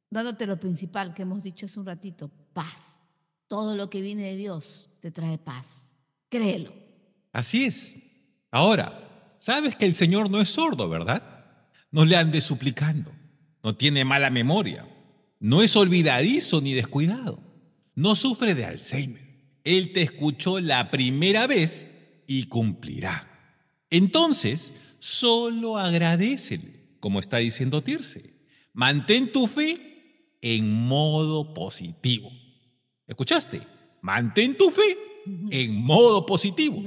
dándote 0.09 0.45
lo 0.45 0.59
principal 0.59 1.13
que 1.13 1.21
hemos 1.21 1.41
dicho 1.41 1.65
hace 1.65 1.79
un 1.79 1.85
ratito, 1.85 2.29
paz. 2.53 3.09
Todo 3.47 3.75
lo 3.75 3.89
que 3.89 4.01
viene 4.01 4.23
de 4.23 4.35
Dios 4.35 4.89
te 5.01 5.11
trae 5.11 5.37
paz. 5.37 5.97
Créelo. 6.29 6.73
Así 7.33 7.65
es. 7.65 7.95
Ahora, 8.49 9.33
sabes 9.37 9.75
que 9.75 9.85
el 9.85 9.95
Señor 9.95 10.29
no 10.29 10.41
es 10.41 10.49
sordo, 10.49 10.87
¿verdad? 10.87 11.23
No 11.91 12.05
le 12.05 12.15
andes 12.15 12.45
suplicando. 12.45 13.11
No 13.63 13.75
tiene 13.75 14.05
mala 14.05 14.29
memoria. 14.29 14.87
No 15.39 15.61
es 15.63 15.75
olvidadizo 15.75 16.61
ni 16.61 16.73
descuidado. 16.73 17.39
No 17.95 18.15
sufre 18.15 18.55
de 18.55 18.65
Alzheimer. 18.65 19.30
Él 19.63 19.93
te 19.93 20.01
escuchó 20.01 20.59
la 20.59 20.89
primera 20.91 21.47
vez 21.47 21.87
y 22.27 22.45
cumplirá. 22.45 23.27
Entonces, 23.89 24.73
solo 24.99 25.77
agradecele, 25.77 26.81
como 26.99 27.19
está 27.19 27.37
diciendo 27.37 27.81
Tirce. 27.83 28.33
Mantén 28.73 29.31
tu 29.31 29.47
fe 29.47 30.37
en 30.41 30.71
modo 30.71 31.53
positivo. 31.53 32.31
¿Escuchaste? 33.07 33.61
Mantén 34.01 34.57
tu 34.57 34.71
fe 34.71 34.97
en 35.51 35.75
modo 35.75 36.25
positivo. 36.25 36.81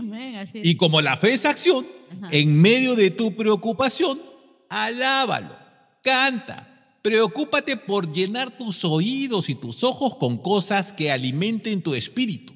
Y 0.54 0.76
como 0.76 1.00
la 1.00 1.16
fe 1.16 1.34
es 1.34 1.44
acción, 1.44 1.86
en 2.30 2.60
medio 2.60 2.96
de 2.96 3.10
tu 3.10 3.34
preocupación, 3.34 4.20
alábalo, 4.68 5.56
canta, 6.02 6.98
preocúpate 7.02 7.76
por 7.76 8.12
llenar 8.12 8.56
tus 8.56 8.84
oídos 8.84 9.48
y 9.48 9.54
tus 9.54 9.84
ojos 9.84 10.16
con 10.16 10.38
cosas 10.38 10.92
que 10.92 11.10
alimenten 11.10 11.82
tu 11.82 11.94
espíritu. 11.94 12.54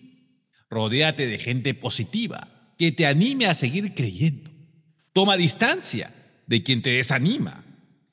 Rodéate 0.70 1.26
de 1.26 1.38
gente 1.38 1.74
positiva 1.74 2.48
que 2.76 2.92
te 2.92 3.06
anime 3.06 3.46
a 3.46 3.54
seguir 3.54 3.94
creyendo. 3.94 4.50
Toma 5.12 5.36
distancia 5.36 6.14
de 6.46 6.62
quien 6.62 6.82
te 6.82 6.90
desanima. 6.90 7.64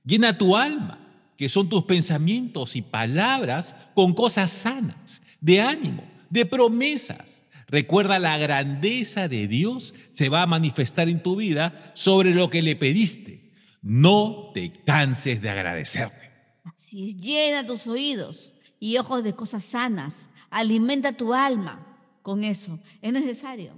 Llena 0.04 0.38
tu 0.38 0.56
alma, 0.56 1.00
que 1.38 1.50
son 1.50 1.70
tus 1.70 1.84
pensamientos 1.84 2.76
y 2.76 2.82
palabras, 2.82 3.76
con 3.94 4.14
cosas 4.14 4.52
sanas, 4.52 5.22
de 5.42 5.62
ánimo, 5.62 6.04
de 6.30 6.46
promesas. 6.46 7.46
Recuerda 7.68 8.20
la 8.20 8.38
grandeza 8.38 9.28
de 9.28 9.48
Dios 9.48 9.94
se 10.12 10.30
va 10.30 10.44
a 10.44 10.48
manifestar 10.48 11.10
en 11.10 11.22
tu 11.22 11.36
vida 11.36 11.92
sobre 11.94 12.34
lo 12.34 12.50
que 12.50 12.62
le 12.62 12.76
pediste. 12.76 13.52
No 13.82 14.52
te 14.54 14.72
canses 14.84 15.42
de 15.42 15.50
agradecerle. 15.50 16.32
Así 16.64 17.10
es, 17.10 17.18
llena 17.18 17.66
tus 17.66 17.86
oídos 17.88 18.54
y 18.80 18.98
ojos 18.98 19.24
de 19.24 19.34
cosas 19.34 19.64
sanas. 19.64 20.30
Alimenta 20.50 21.14
tu 21.14 21.34
alma 21.34 21.95
con 22.26 22.44
eso. 22.44 22.80
Es 23.04 23.14
necesario. 23.14 23.74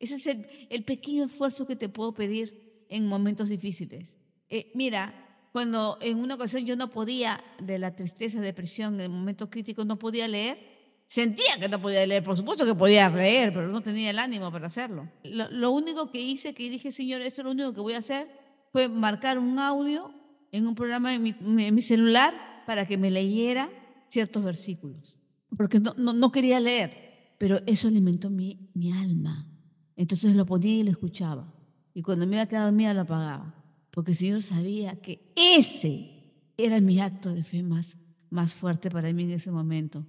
Ese 0.00 0.16
es 0.16 0.26
el, 0.26 0.82
pequeño 0.82 1.24
esfuerzo 1.24 1.68
que 1.68 1.76
te 1.76 1.88
puedo 1.88 2.12
pedir 2.12 2.84
en 2.88 3.06
momentos 3.06 3.48
difíciles. 3.48 4.16
Eh, 4.50 4.72
mira, 4.74 5.14
cuando 5.52 5.98
en 6.00 6.18
una 6.18 6.34
ocasión 6.34 6.66
yo 6.66 6.74
no 6.74 6.90
podía, 6.90 7.40
de 7.60 7.78
la 7.78 7.94
tristeza, 7.94 8.40
depresión, 8.40 9.00
en 9.00 9.12
momentos 9.12 9.48
críticos, 9.50 9.86
no 9.86 10.00
podía 10.00 10.26
leer, 10.26 10.72
Sentía 11.04 11.58
que 11.60 11.68
no 11.68 11.78
podía 11.78 12.06
leer, 12.06 12.24
por 12.24 12.38
supuesto 12.38 12.64
que 12.64 12.74
podía 12.74 13.10
leer, 13.10 13.52
pero 13.52 13.68
no 13.68 13.82
tenía 13.82 14.08
el 14.08 14.18
ánimo 14.18 14.50
para 14.50 14.68
hacerlo. 14.68 15.10
Lo, 15.22 15.70
único 15.70 16.10
que 16.10 16.18
hice, 16.18 16.54
que 16.54 16.70
dije, 16.70 16.90
Señor, 16.90 17.20
esto 17.20 17.42
es 17.42 17.44
lo 17.44 17.50
único 17.50 17.74
que 17.74 17.80
voy 17.82 17.92
a 17.92 17.98
hacer, 17.98 18.28
fue 18.72 18.88
marcar 18.88 19.38
un 19.38 19.58
audio 19.58 20.10
en 20.52 20.66
un 20.66 20.74
programa 20.74 21.14
en 21.14 21.22
mi, 21.22 21.82
celular 21.82 22.64
para 22.66 22.86
que 22.86 22.96
me 22.96 23.10
leyera 23.10 23.68
ciertos 24.08 24.42
versículos, 24.42 25.18
porque 25.54 25.80
no, 25.80 25.92
no, 25.94 26.32
quería 26.32 26.60
leer, 26.60 27.11
pero 27.42 27.60
eso 27.66 27.88
alimentó 27.88 28.30
mi, 28.30 28.70
mi 28.72 28.92
alma. 28.92 29.48
Entonces 29.96 30.36
lo 30.36 30.46
ponía 30.46 30.76
y 30.76 30.84
lo 30.84 30.92
escuchaba. 30.92 31.52
Y 31.92 32.00
cuando 32.00 32.24
me 32.24 32.36
iba 32.36 32.44
a 32.44 32.46
quedar 32.46 32.66
dormida 32.66 32.94
lo 32.94 33.00
apagaba, 33.00 33.52
porque 33.90 34.12
el 34.12 34.16
Señor 34.16 34.42
sabía 34.42 35.02
que 35.02 35.32
ese 35.34 36.36
era 36.56 36.80
mi 36.80 37.00
acto 37.00 37.34
de 37.34 37.42
fe 37.42 37.64
más, 37.64 37.96
más 38.30 38.54
fuerte 38.54 38.92
para 38.92 39.12
mí 39.12 39.24
en 39.24 39.32
ese 39.32 39.50
momento. 39.50 40.06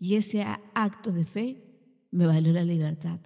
Y 0.00 0.16
ese 0.16 0.44
acto 0.74 1.12
de 1.12 1.24
fe 1.24 1.62
me 2.10 2.26
valió 2.26 2.52
la 2.52 2.64
libertad, 2.64 3.20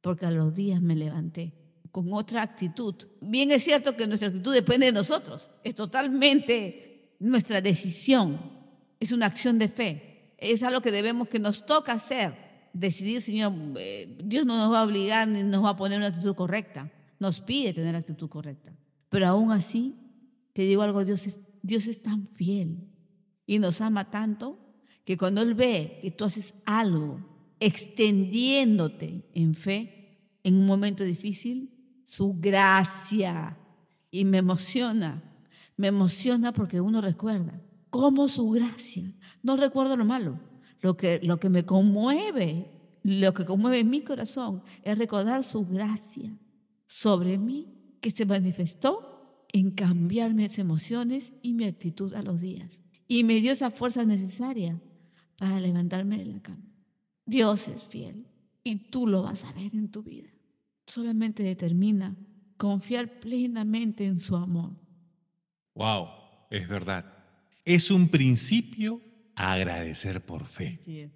porque 0.00 0.26
a 0.26 0.30
los 0.30 0.54
días 0.54 0.80
me 0.80 0.94
levanté 0.94 1.52
con 1.90 2.12
otra 2.12 2.42
actitud. 2.42 2.94
Bien 3.20 3.50
es 3.50 3.64
cierto 3.64 3.96
que 3.96 4.06
nuestra 4.06 4.28
actitud 4.28 4.54
depende 4.54 4.86
de 4.86 4.92
nosotros, 4.92 5.50
es 5.64 5.74
totalmente 5.74 7.16
nuestra 7.18 7.60
decisión, 7.60 8.38
es 9.00 9.10
una 9.10 9.26
acción 9.26 9.58
de 9.58 9.66
fe, 9.66 10.36
es 10.38 10.62
algo 10.62 10.80
que 10.80 10.92
debemos, 10.92 11.26
que 11.26 11.40
nos 11.40 11.66
toca 11.66 11.94
hacer, 11.94 12.43
decidir, 12.74 13.22
Señor, 13.22 13.54
eh, 13.78 14.18
Dios 14.22 14.44
no 14.44 14.58
nos 14.58 14.70
va 14.70 14.80
a 14.80 14.84
obligar 14.84 15.26
ni 15.26 15.42
nos 15.42 15.64
va 15.64 15.70
a 15.70 15.76
poner 15.76 15.96
una 15.98 16.08
actitud 16.08 16.34
correcta, 16.34 16.92
nos 17.18 17.40
pide 17.40 17.72
tener 17.72 17.96
actitud 17.96 18.28
correcta. 18.28 18.76
Pero 19.08 19.28
aún 19.28 19.50
así, 19.50 19.94
te 20.52 20.62
digo 20.62 20.82
algo, 20.82 21.04
Dios 21.04 21.26
es, 21.26 21.40
Dios 21.62 21.86
es 21.86 22.02
tan 22.02 22.28
fiel 22.28 22.86
y 23.46 23.58
nos 23.58 23.80
ama 23.80 24.10
tanto 24.10 24.58
que 25.04 25.16
cuando 25.16 25.40
Él 25.40 25.54
ve 25.54 26.00
que 26.02 26.10
tú 26.10 26.24
haces 26.24 26.52
algo 26.66 27.20
extendiéndote 27.60 29.30
en 29.32 29.54
fe 29.54 30.18
en 30.42 30.56
un 30.56 30.66
momento 30.66 31.04
difícil, 31.04 31.70
su 32.02 32.34
gracia, 32.38 33.56
y 34.14 34.24
me 34.24 34.38
emociona, 34.38 35.24
me 35.76 35.88
emociona 35.88 36.52
porque 36.52 36.80
uno 36.80 37.00
recuerda 37.00 37.60
cómo 37.90 38.28
su 38.28 38.48
gracia, 38.50 39.12
no 39.42 39.56
recuerdo 39.56 39.96
lo 39.96 40.04
malo, 40.04 40.38
lo 40.84 40.98
que, 40.98 41.18
lo 41.22 41.40
que 41.40 41.48
me 41.48 41.64
conmueve, 41.64 42.70
lo 43.02 43.32
que 43.32 43.46
conmueve 43.46 43.84
mi 43.84 44.02
corazón 44.02 44.62
es 44.82 44.98
recordar 44.98 45.42
su 45.42 45.64
gracia 45.64 46.30
sobre 46.86 47.38
mí 47.38 47.96
que 48.02 48.10
se 48.10 48.26
manifestó 48.26 49.46
en 49.50 49.70
cambiar 49.70 50.34
mis 50.34 50.58
emociones 50.58 51.32
y 51.40 51.54
mi 51.54 51.64
actitud 51.64 52.12
a 52.12 52.20
los 52.20 52.42
días. 52.42 52.82
Y 53.08 53.24
me 53.24 53.40
dio 53.40 53.52
esa 53.52 53.70
fuerza 53.70 54.04
necesaria 54.04 54.78
para 55.38 55.58
levantarme 55.58 56.18
de 56.18 56.26
la 56.26 56.42
cama. 56.42 56.68
Dios 57.24 57.66
es 57.68 57.82
fiel 57.84 58.26
y 58.62 58.76
tú 58.90 59.06
lo 59.06 59.22
vas 59.22 59.42
a 59.44 59.54
ver 59.54 59.74
en 59.74 59.90
tu 59.90 60.02
vida. 60.02 60.28
Solamente 60.86 61.42
determina 61.42 62.14
confiar 62.58 63.20
plenamente 63.20 64.04
en 64.04 64.18
su 64.18 64.36
amor. 64.36 64.72
Wow, 65.74 66.08
es 66.50 66.68
verdad. 66.68 67.06
Es 67.64 67.90
un 67.90 68.10
principio 68.10 69.00
agradecer 69.36 70.20
por 70.24 70.46
fe. 70.46 71.10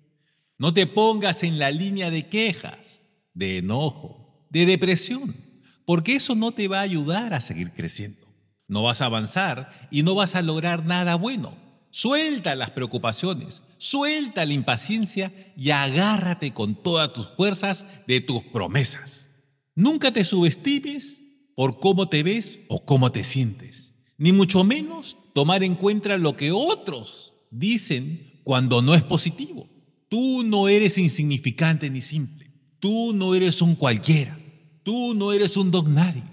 No 0.59 0.75
te 0.75 0.87
pongas 0.87 1.43
en 1.43 1.59
la 1.59 1.71
línea 1.71 2.11
de 2.11 2.29
quejas, 2.29 3.05
de 3.35 3.59
enojo, 3.59 4.47
de 4.51 4.67
depresión, 4.67 5.37
porque 5.85 6.17
eso 6.17 6.35
no 6.35 6.53
te 6.53 6.69
va 6.69 6.79
a 6.79 6.83
ayudar 6.83 7.35
a 7.35 7.41
seguir 7.41 7.73
creciendo. 7.73 8.27
No 8.67 8.83
vas 8.83 9.01
a 9.01 9.07
avanzar 9.07 9.89
y 9.91 10.03
no 10.03 10.15
vas 10.15 10.35
a 10.35 10.43
lograr 10.43 10.85
nada 10.85 11.15
bueno. 11.15 11.57
Suelta 11.91 12.55
las 12.55 12.71
preocupaciones, 12.71 13.63
Suelta 13.79 14.45
la 14.45 14.53
impaciencia 14.55 15.33
y 15.57 15.71
agárrate 15.71 16.53
con 16.53 16.75
todas 16.75 17.13
tus 17.13 17.29
fuerzas 17.29 17.87
de 18.09 18.21
tus 18.21 18.43
promesas. 18.43 19.31
Nunca 19.77 20.13
te 20.13 20.25
subestimes 20.25 21.23
por 21.55 21.79
cómo 21.79 22.09
te 22.09 22.25
ves 22.25 22.59
o 22.69 22.85
cómo 22.85 23.13
te 23.13 23.23
sientes, 23.23 23.95
ni 24.17 24.33
mucho 24.33 24.65
menos 24.65 25.17
tomar 25.33 25.63
en 25.63 25.77
cuenta 25.77 26.17
lo 26.17 26.37
que 26.37 26.51
otros 26.51 27.35
dicen 27.51 28.41
cuando 28.45 28.83
no 28.83 28.95
es 28.95 29.03
positivo. 29.03 29.69
Tú 30.09 30.43
no 30.45 30.69
eres 30.69 30.99
insignificante 30.99 31.91
ni 31.91 32.01
simple. 32.01 32.51
Tú 32.81 33.13
no 33.15 33.35
eres 33.35 33.61
un 33.61 33.75
cualquiera. 33.75 34.39
Tú 34.83 35.15
no 35.15 35.33
eres 35.33 35.57
un 35.57 35.71
don 35.71 35.95
nadie. 35.95 36.25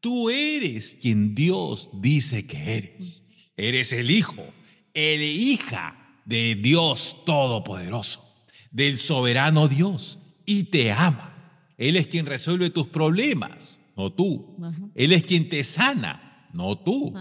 Tú 0.00 0.30
eres 0.30 0.96
quien 1.00 1.34
Dios 1.34 1.90
dice 1.92 2.46
que 2.46 2.76
eres. 2.76 3.24
Eres 3.56 3.92
el 3.92 4.10
hijo, 4.10 4.46
el 4.94 5.20
hija 5.20 6.20
de 6.24 6.54
Dios 6.54 7.16
Todopoderoso, 7.26 8.22
del 8.70 8.98
soberano 8.98 9.66
Dios, 9.66 10.20
y 10.46 10.64
te 10.64 10.92
ama. 10.92 11.34
Él 11.76 11.96
es 11.96 12.06
quien 12.06 12.26
resuelve 12.26 12.70
tus 12.70 12.86
problemas, 12.86 13.80
no 13.96 14.12
tú. 14.12 14.56
Él 14.94 15.12
es 15.12 15.24
quien 15.24 15.48
te 15.48 15.64
sana, 15.64 16.48
no 16.52 16.78
tú. 16.78 17.12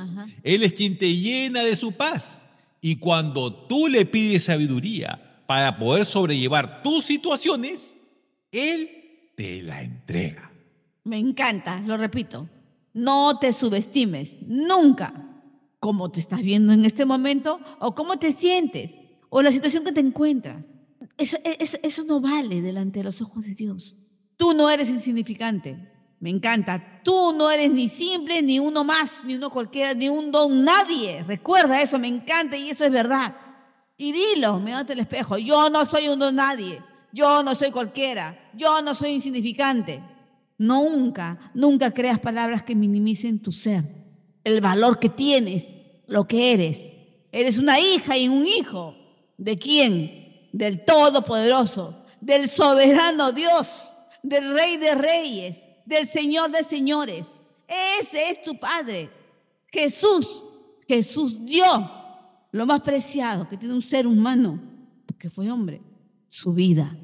Él 0.43 0.62
es 0.62 0.73
quien 0.73 0.97
te 0.97 1.15
llena 1.15 1.63
de 1.63 1.76
su 1.76 1.93
paz. 1.93 2.43
Y 2.88 3.00
cuando 3.00 3.54
tú 3.54 3.89
le 3.89 4.06
pides 4.06 4.45
sabiduría 4.45 5.43
para 5.45 5.78
poder 5.78 6.06
sobrellevar 6.06 6.82
tus 6.84 7.04
situaciones, 7.04 7.93
Él 8.50 9.34
te 9.36 9.62
la 9.62 9.84
entrega. 9.84 10.54
Me 11.04 11.17
encanta, 11.19 11.82
lo 11.82 11.97
repito. 11.97 12.47
No 12.93 13.39
te 13.39 13.52
subestimes, 13.52 14.38
nunca 14.41 15.43
cómo 15.82 16.12
te 16.12 16.21
estás 16.21 16.41
viendo 16.41 16.71
en 16.71 16.86
este 16.86 17.06
momento 17.06 17.60
o 17.80 17.93
cómo 17.93 18.19
te 18.19 18.32
sientes 18.32 18.93
o 19.28 19.41
la 19.41 19.52
situación 19.52 19.84
que 19.84 19.91
te 19.91 20.00
encuentras. 20.00 20.73
Eso, 21.17 21.36
eso, 21.43 22.06
no 22.06 22.21
vale 22.21 22.62
delante 22.62 23.00
de 23.00 23.04
los 23.04 23.21
ojos 23.21 23.43
de 23.43 23.54
Dios. 23.54 23.97
Tú 24.38 24.54
no 24.54 24.69
eres 24.69 24.88
insignificante. 24.88 25.91
Me 26.19 26.30
encanta. 26.30 27.01
Tú 27.03 27.34
no 27.34 27.49
eres 27.51 27.71
ni 27.71 27.89
simple, 27.89 28.41
ni 28.41 28.60
uno 28.60 28.84
más, 28.84 29.23
ni 29.23 29.36
uno 29.36 29.49
cualquiera, 29.49 29.93
ni 29.93 30.10
un 30.10 30.32
don 30.32 30.63
nadie. 30.63 31.23
Recuerda 31.23 31.82
eso, 31.82 31.99
me 31.99 32.08
encanta 32.08 32.58
y 32.58 32.69
eso 32.69 32.86
es 32.86 32.91
verdad. 32.91 33.36
Y 33.97 34.12
dilo, 34.12 34.60
mirándote 34.60 34.93
el 34.93 34.99
espejo. 34.99 35.38
Yo 35.38 35.69
no 35.69 35.86
soy 35.86 36.08
un 36.08 36.19
don 36.19 36.36
nadie. 36.36 36.82
Yo 37.12 37.43
no 37.43 37.56
soy 37.56 37.71
cualquiera. 37.71 38.51
Yo 38.53 38.82
no 38.82 38.95
soy 38.95 39.12
insignificante. 39.12 40.03
Nunca, 40.58 41.51
nunca 41.53 41.91
creas 41.91 42.19
palabras 42.19 42.63
que 42.63 42.75
minimicen 42.75 43.39
tu 43.39 43.51
ser 43.51 43.97
el 44.47 44.62
valor 44.62 44.97
que 44.97 45.10
tienes, 45.10 45.65
lo 46.08 46.25
que 46.25 46.53
eres. 46.53 46.93
Eres 47.34 47.58
una 47.58 47.82
hija 47.82 48.17
y 48.17 48.30
un 48.30 48.47
hijo. 48.47 48.95
¿De 49.38 49.58
quién? 49.58 50.49
Del 50.53 50.86
Todopoderoso, 50.86 52.06
del 52.21 52.49
soberano 52.49 53.34
Dios, 53.34 53.89
del 54.23 54.53
Rey 54.53 54.77
de 54.77 54.95
Reyes, 54.95 55.58
del 55.88 56.08
Señor 56.08 56.52
de 56.52 56.63
Señores. 56.63 57.26
Ese 57.67 58.30
es 58.30 58.41
tu 58.43 58.60
Padre. 58.60 59.10
Jesús, 59.71 60.45
Jesús 60.88 61.43
dio 61.43 61.65
lo 62.52 62.65
más 62.65 62.82
preciado 62.82 63.47
que 63.47 63.58
tiene 63.58 63.73
un 63.73 63.82
ser 63.82 64.06
humano, 64.06 64.60
porque 65.06 65.30
fue 65.30 65.50
hombre, 65.50 65.82
su 66.28 66.54
vida. 66.54 66.95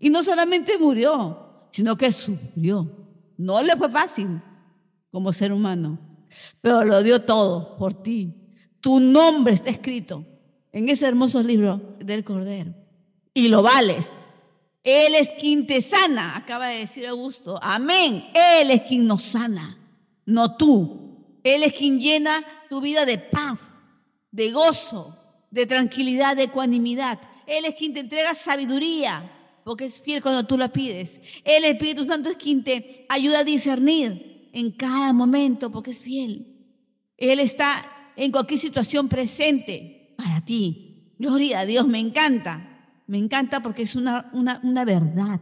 Y 0.00 0.10
no 0.10 0.24
solamente 0.24 0.76
murió, 0.78 1.66
sino 1.70 1.96
que 1.96 2.10
sufrió. 2.10 2.90
No 3.36 3.62
le 3.62 3.76
fue 3.76 3.88
fácil 3.88 4.40
como 5.10 5.32
ser 5.32 5.52
humano 5.52 6.10
pero 6.60 6.84
lo 6.84 7.02
dio 7.02 7.22
todo 7.22 7.76
por 7.76 7.94
ti. 7.94 8.34
Tu 8.80 9.00
nombre 9.00 9.54
está 9.54 9.70
escrito 9.70 10.24
en 10.72 10.88
ese 10.88 11.06
hermoso 11.06 11.42
libro 11.42 11.96
del 11.98 12.24
Cordero 12.24 12.74
y 13.34 13.48
lo 13.48 13.62
vales. 13.62 14.08
Él 14.82 15.14
es 15.14 15.28
quien 15.38 15.66
te 15.66 15.82
sana, 15.82 16.36
acaba 16.36 16.68
de 16.68 16.78
decir 16.78 17.06
Augusto. 17.06 17.58
Amén. 17.62 18.24
Él 18.34 18.70
es 18.70 18.82
quien 18.82 19.06
nos 19.06 19.22
sana, 19.22 19.78
no 20.24 20.56
tú. 20.56 21.38
Él 21.42 21.62
es 21.62 21.72
quien 21.72 22.00
llena 22.00 22.44
tu 22.68 22.80
vida 22.80 23.04
de 23.04 23.18
paz, 23.18 23.82
de 24.30 24.50
gozo, 24.52 25.16
de 25.50 25.66
tranquilidad, 25.66 26.36
de 26.36 26.44
ecuanimidad. 26.44 27.18
Él 27.46 27.64
es 27.64 27.74
quien 27.74 27.92
te 27.92 28.00
entrega 28.00 28.34
sabiduría, 28.34 29.30
porque 29.64 29.86
es 29.86 30.00
fiel 30.00 30.22
cuando 30.22 30.46
tú 30.46 30.56
la 30.56 30.68
pides. 30.68 31.10
El 31.44 31.64
Espíritu 31.64 32.06
Santo 32.06 32.30
es 32.30 32.36
quien 32.36 32.64
te 32.64 33.06
ayuda 33.08 33.40
a 33.40 33.44
discernir 33.44 34.48
en 34.52 34.70
cada 34.72 35.12
momento 35.12 35.70
porque 35.70 35.90
es 35.90 35.98
fiel. 35.98 36.46
Él 37.16 37.40
está 37.40 38.12
en 38.16 38.32
cualquier 38.32 38.60
situación 38.60 39.08
presente 39.08 40.14
para 40.16 40.44
ti. 40.44 41.14
Gloria 41.18 41.60
a 41.60 41.66
Dios, 41.66 41.86
me 41.86 41.98
encanta. 41.98 42.69
Me 43.10 43.18
encanta 43.18 43.60
porque 43.60 43.82
es 43.82 43.96
una, 43.96 44.30
una, 44.32 44.84
verdad. 44.84 45.40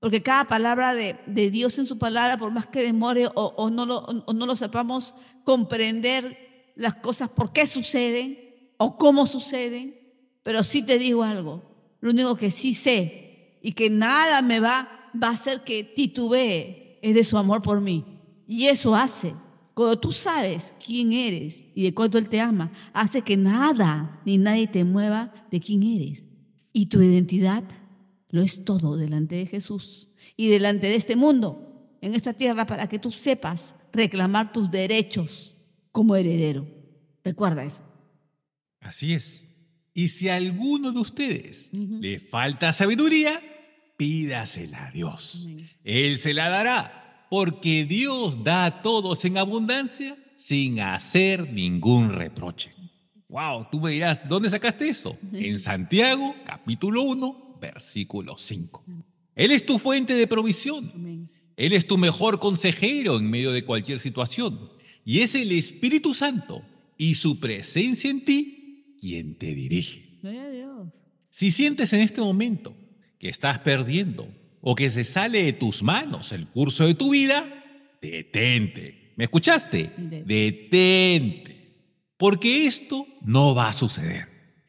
Porque 0.00 0.24
cada 0.24 0.46
palabra 0.48 0.92
de, 0.92 1.50
Dios 1.52 1.78
en 1.78 1.86
su 1.86 1.98
palabra, 1.98 2.36
por 2.36 2.50
más 2.50 2.66
que 2.66 2.82
demore 2.82 3.28
o, 3.32 3.70
no 3.70 3.86
lo, 3.86 4.08
no 4.34 4.44
lo 4.44 4.56
sepamos 4.56 5.14
comprender 5.44 6.72
las 6.74 6.96
cosas, 6.96 7.28
por 7.28 7.52
qué 7.52 7.68
suceden 7.68 8.72
o 8.76 8.98
cómo 8.98 9.28
suceden, 9.28 10.00
pero 10.42 10.64
sí 10.64 10.82
te 10.82 10.98
digo 10.98 11.22
algo. 11.22 11.62
Lo 12.00 12.10
único 12.10 12.34
que 12.34 12.50
sí 12.50 12.74
sé 12.74 13.60
y 13.62 13.70
que 13.70 13.88
nada 13.88 14.42
me 14.42 14.58
va, 14.58 15.12
va 15.14 15.28
a 15.28 15.34
hacer 15.34 15.62
que 15.62 15.84
titubee 15.84 16.98
es 17.02 17.14
de 17.14 17.22
su 17.22 17.38
amor 17.38 17.62
por 17.62 17.80
mí. 17.80 18.04
Y 18.48 18.66
eso 18.66 18.96
hace, 18.96 19.36
cuando 19.74 19.96
tú 19.96 20.10
sabes 20.10 20.74
quién 20.84 21.12
eres 21.12 21.68
y 21.72 21.84
de 21.84 21.94
cuánto 21.94 22.18
Él 22.18 22.28
te 22.28 22.40
ama, 22.40 22.72
hace 22.92 23.22
que 23.22 23.36
nada 23.36 24.20
ni 24.26 24.38
nadie 24.38 24.66
te 24.66 24.82
mueva 24.82 25.32
de 25.52 25.60
quién 25.60 25.84
eres. 25.84 26.29
Y 26.72 26.86
tu 26.86 27.02
identidad 27.02 27.64
lo 28.28 28.42
es 28.42 28.64
todo 28.64 28.96
delante 28.96 29.36
de 29.36 29.46
Jesús 29.46 30.08
y 30.36 30.48
delante 30.48 30.86
de 30.86 30.96
este 30.96 31.16
mundo, 31.16 31.96
en 32.00 32.14
esta 32.14 32.32
tierra, 32.32 32.66
para 32.66 32.88
que 32.88 32.98
tú 32.98 33.10
sepas 33.10 33.74
reclamar 33.92 34.52
tus 34.52 34.70
derechos 34.70 35.56
como 35.92 36.16
heredero. 36.16 36.66
Recuerda 37.24 37.64
eso. 37.64 37.82
Así 38.80 39.12
es. 39.12 39.48
Y 39.92 40.08
si 40.08 40.28
a 40.28 40.36
alguno 40.36 40.92
de 40.92 41.00
ustedes 41.00 41.70
le 41.72 42.20
falta 42.20 42.72
sabiduría, 42.72 43.42
pídasela 43.96 44.86
a 44.86 44.90
Dios. 44.92 45.48
Él 45.84 46.18
se 46.18 46.32
la 46.32 46.48
dará, 46.48 47.26
porque 47.28 47.84
Dios 47.84 48.44
da 48.44 48.64
a 48.64 48.82
todos 48.82 49.24
en 49.24 49.36
abundancia 49.36 50.16
sin 50.36 50.80
hacer 50.80 51.52
ningún 51.52 52.10
reproche. 52.10 52.72
Wow, 53.30 53.68
tú 53.70 53.80
me 53.80 53.92
dirás, 53.92 54.20
¿dónde 54.28 54.50
sacaste 54.50 54.88
eso? 54.88 55.16
En 55.32 55.60
Santiago, 55.60 56.34
capítulo 56.44 57.02
1, 57.02 57.58
versículo 57.60 58.36
5. 58.36 58.84
Él 59.36 59.52
es 59.52 59.64
tu 59.64 59.78
fuente 59.78 60.14
de 60.14 60.26
provisión. 60.26 61.30
Él 61.56 61.72
es 61.72 61.86
tu 61.86 61.96
mejor 61.96 62.40
consejero 62.40 63.18
en 63.18 63.30
medio 63.30 63.52
de 63.52 63.64
cualquier 63.64 64.00
situación. 64.00 64.70
Y 65.04 65.20
es 65.20 65.36
el 65.36 65.52
Espíritu 65.52 66.12
Santo 66.12 66.62
y 66.98 67.14
su 67.14 67.38
presencia 67.38 68.10
en 68.10 68.24
ti 68.24 68.96
quien 69.00 69.36
te 69.36 69.54
dirige. 69.54 70.18
Si 71.30 71.52
sientes 71.52 71.92
en 71.92 72.00
este 72.00 72.20
momento 72.20 72.74
que 73.20 73.28
estás 73.28 73.60
perdiendo 73.60 74.28
o 74.60 74.74
que 74.74 74.90
se 74.90 75.04
sale 75.04 75.44
de 75.44 75.52
tus 75.52 75.84
manos 75.84 76.32
el 76.32 76.48
curso 76.48 76.84
de 76.84 76.94
tu 76.94 77.10
vida, 77.10 77.44
detente. 78.02 79.12
¿Me 79.14 79.24
escuchaste? 79.24 79.92
Detente. 80.26 81.49
Porque 82.20 82.66
esto 82.66 83.06
no 83.22 83.54
va 83.54 83.70
a 83.70 83.72
suceder. 83.72 84.28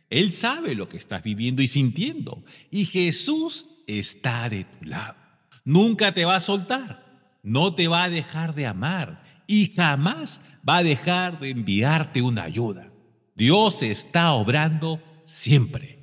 Él 0.09 0.31
sabe 0.31 0.73
lo 0.73 0.87
que 0.87 0.95
estás 0.95 1.21
viviendo 1.21 1.61
y 1.61 1.67
sintiendo. 1.67 2.45
Y 2.69 2.85
Jesús 2.85 3.67
está 3.87 4.47
de 4.47 4.63
tu 4.63 4.85
lado. 4.85 5.17
Nunca 5.65 6.13
te 6.13 6.23
va 6.23 6.37
a 6.37 6.39
soltar. 6.39 7.35
No 7.43 7.75
te 7.75 7.89
va 7.89 8.05
a 8.05 8.09
dejar 8.09 8.55
de 8.55 8.67
amar. 8.67 9.43
Y 9.47 9.73
jamás 9.75 10.39
va 10.67 10.77
a 10.77 10.83
dejar 10.83 11.41
de 11.41 11.49
enviarte 11.49 12.21
una 12.21 12.43
ayuda. 12.43 12.89
Dios 13.35 13.83
está 13.83 14.31
obrando 14.31 15.03
siempre. 15.25 15.99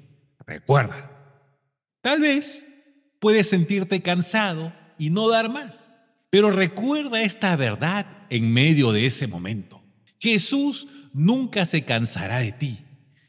Recuerda. 0.47 1.11
Tal 2.03 2.21
vez 2.21 2.69
puedes 3.21 3.49
sentirte 3.49 4.03
cansado 4.03 4.75
y 4.99 5.09
no 5.09 5.31
dar 5.31 5.49
más. 5.49 5.95
Pero 6.29 6.51
recuerda 6.51 7.23
esta 7.23 7.57
verdad 7.57 8.27
en 8.29 8.53
medio 8.53 8.93
de 8.93 9.07
ese 9.07 9.27
momento. 9.27 9.83
Jesús 10.19 10.87
nunca 11.13 11.67
se 11.67 11.85
cansará 11.85 12.39
de 12.39 12.53
ti. 12.53 12.79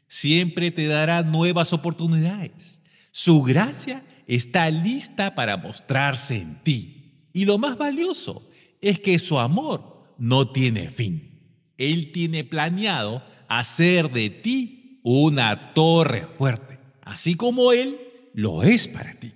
Siempre 0.08 0.70
te 0.70 0.86
dará 0.86 1.22
nuevas 1.22 1.72
oportunidades. 1.72 2.82
Su 3.12 3.42
gracia 3.42 4.04
está 4.26 4.70
lista 4.70 5.34
para 5.34 5.56
mostrarse 5.56 6.36
en 6.36 6.62
ti. 6.62 7.28
Y 7.32 7.44
lo 7.44 7.58
más 7.58 7.78
valioso 7.78 8.48
es 8.80 9.00
que 9.00 9.18
su 9.18 9.38
amor 9.38 10.14
no 10.18 10.50
tiene 10.50 10.90
fin. 10.90 11.30
Él 11.78 12.12
tiene 12.12 12.44
planeado 12.44 13.24
hacer 13.48 14.10
de 14.10 14.30
ti 14.30 15.00
una 15.02 15.72
torre 15.74 16.26
fuerte, 16.36 16.78
así 17.02 17.34
como 17.34 17.72
Él 17.72 17.98
lo 18.34 18.62
es 18.62 18.86
para 18.86 19.14
ti. 19.18 19.32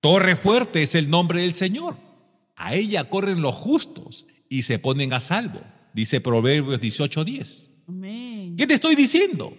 Torre 0.00 0.36
fuerte 0.36 0.82
es 0.82 0.94
el 0.94 1.08
nombre 1.10 1.42
del 1.42 1.54
Señor. 1.54 1.96
A 2.56 2.74
ella 2.74 3.08
corren 3.08 3.42
los 3.42 3.54
justos 3.54 4.26
y 4.48 4.62
se 4.62 4.78
ponen 4.78 5.12
a 5.12 5.20
salvo, 5.20 5.60
dice 5.92 6.20
Proverbios 6.20 6.80
18:10. 6.80 7.65
¿Qué 7.86 8.66
te 8.66 8.74
estoy 8.74 8.96
diciendo? 8.96 9.56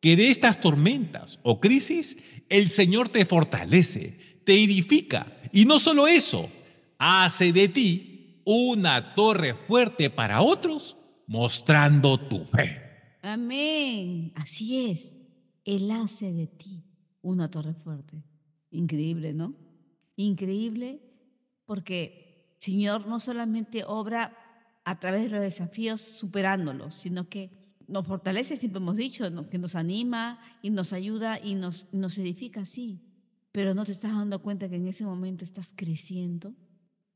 Que 0.00 0.16
de 0.16 0.30
estas 0.30 0.60
tormentas 0.60 1.38
o 1.42 1.60
crisis 1.60 2.16
el 2.48 2.68
Señor 2.68 3.08
te 3.08 3.24
fortalece, 3.24 4.40
te 4.44 4.62
edifica 4.62 5.40
y 5.52 5.64
no 5.64 5.78
solo 5.78 6.06
eso, 6.06 6.50
hace 6.98 7.52
de 7.52 7.68
ti 7.68 8.42
una 8.44 9.14
torre 9.14 9.54
fuerte 9.54 10.10
para 10.10 10.42
otros, 10.42 10.96
mostrando 11.26 12.18
tu 12.18 12.44
fe. 12.44 12.80
Amén. 13.22 14.32
Así 14.34 14.90
es. 14.90 15.16
Él 15.64 15.90
hace 15.90 16.32
de 16.32 16.48
ti 16.48 16.84
una 17.22 17.50
torre 17.50 17.74
fuerte. 17.74 18.24
Increíble, 18.70 19.32
¿no? 19.32 19.54
Increíble 20.16 21.00
porque 21.64 22.56
Señor 22.58 23.06
no 23.06 23.20
solamente 23.20 23.84
obra 23.86 24.36
a 24.84 24.98
través 24.98 25.22
de 25.22 25.28
los 25.28 25.40
desafíos 25.40 26.00
superándolos, 26.00 26.94
sino 26.94 27.28
que 27.28 27.61
nos 27.88 28.06
fortalece, 28.06 28.56
siempre 28.56 28.80
hemos 28.80 28.96
dicho, 28.96 29.24
que 29.48 29.58
nos 29.58 29.74
anima 29.74 30.38
y 30.62 30.70
nos 30.70 30.92
ayuda 30.92 31.38
y 31.38 31.54
nos, 31.54 31.86
nos 31.92 32.18
edifica, 32.18 32.64
sí. 32.64 33.00
Pero 33.52 33.74
no 33.74 33.84
te 33.84 33.92
estás 33.92 34.12
dando 34.12 34.40
cuenta 34.40 34.68
que 34.68 34.76
en 34.76 34.88
ese 34.88 35.04
momento 35.04 35.44
estás 35.44 35.72
creciendo, 35.76 36.54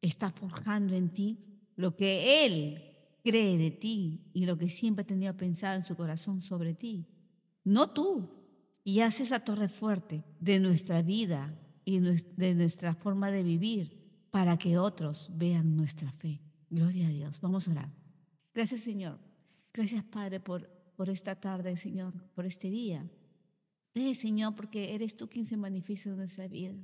estás 0.02 0.34
forjando 0.34 0.94
en 0.94 1.10
ti 1.10 1.38
lo 1.76 1.96
que 1.96 2.44
Él 2.44 2.82
cree 3.24 3.58
de 3.58 3.70
ti 3.70 4.30
y 4.32 4.46
lo 4.46 4.56
que 4.56 4.68
siempre 4.68 5.04
tenido 5.04 5.36
pensado 5.36 5.76
en 5.76 5.84
su 5.84 5.96
corazón 5.96 6.40
sobre 6.40 6.74
ti. 6.74 7.06
No 7.64 7.90
tú. 7.90 8.30
Y 8.84 9.00
hace 9.00 9.24
esa 9.24 9.40
torre 9.40 9.68
fuerte 9.68 10.22
de 10.38 10.60
nuestra 10.60 11.02
vida 11.02 11.58
y 11.84 11.98
de 11.98 12.54
nuestra 12.54 12.94
forma 12.94 13.32
de 13.32 13.42
vivir 13.42 13.96
para 14.30 14.56
que 14.58 14.78
otros 14.78 15.28
vean 15.34 15.74
nuestra 15.74 16.12
fe. 16.12 16.40
Gloria 16.70 17.08
a 17.08 17.10
Dios. 17.10 17.40
Vamos 17.40 17.66
a 17.66 17.72
orar. 17.72 17.90
Gracias, 18.54 18.82
Señor 18.82 19.25
Gracias, 19.76 20.04
Padre, 20.04 20.40
por, 20.40 20.70
por 20.96 21.10
esta 21.10 21.34
tarde, 21.34 21.76
Señor, 21.76 22.14
por 22.34 22.46
este 22.46 22.70
día. 22.70 23.06
Gracias, 23.94 24.20
Señor, 24.20 24.54
porque 24.54 24.94
eres 24.94 25.14
tú 25.16 25.28
quien 25.28 25.44
se 25.44 25.58
manifiesta 25.58 26.08
en 26.08 26.16
nuestra 26.16 26.48
vida. 26.48 26.74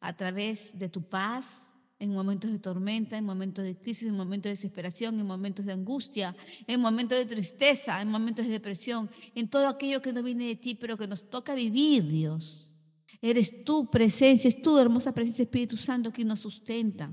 A 0.00 0.16
través 0.16 0.70
de 0.78 0.88
tu 0.88 1.06
paz, 1.06 1.78
en 1.98 2.14
momentos 2.14 2.50
de 2.50 2.58
tormenta, 2.58 3.18
en 3.18 3.24
momentos 3.26 3.62
de 3.66 3.76
crisis, 3.76 4.08
en 4.08 4.16
momentos 4.16 4.44
de 4.44 4.56
desesperación, 4.56 5.20
en 5.20 5.26
momentos 5.26 5.66
de 5.66 5.74
angustia, 5.74 6.34
en 6.66 6.80
momentos 6.80 7.18
de 7.18 7.26
tristeza, 7.26 8.00
en 8.00 8.08
momentos 8.08 8.46
de 8.46 8.52
depresión, 8.52 9.10
en 9.34 9.50
todo 9.50 9.68
aquello 9.68 10.00
que 10.00 10.14
no 10.14 10.22
viene 10.22 10.46
de 10.46 10.56
ti, 10.56 10.74
pero 10.74 10.96
que 10.96 11.06
nos 11.06 11.28
toca 11.28 11.54
vivir, 11.54 12.08
Dios. 12.08 12.72
Eres 13.20 13.62
tu 13.62 13.90
presencia, 13.90 14.48
es 14.48 14.62
tu 14.62 14.78
hermosa 14.78 15.12
presencia, 15.12 15.42
Espíritu 15.42 15.76
Santo, 15.76 16.10
quien 16.10 16.28
nos 16.28 16.40
sustenta, 16.40 17.12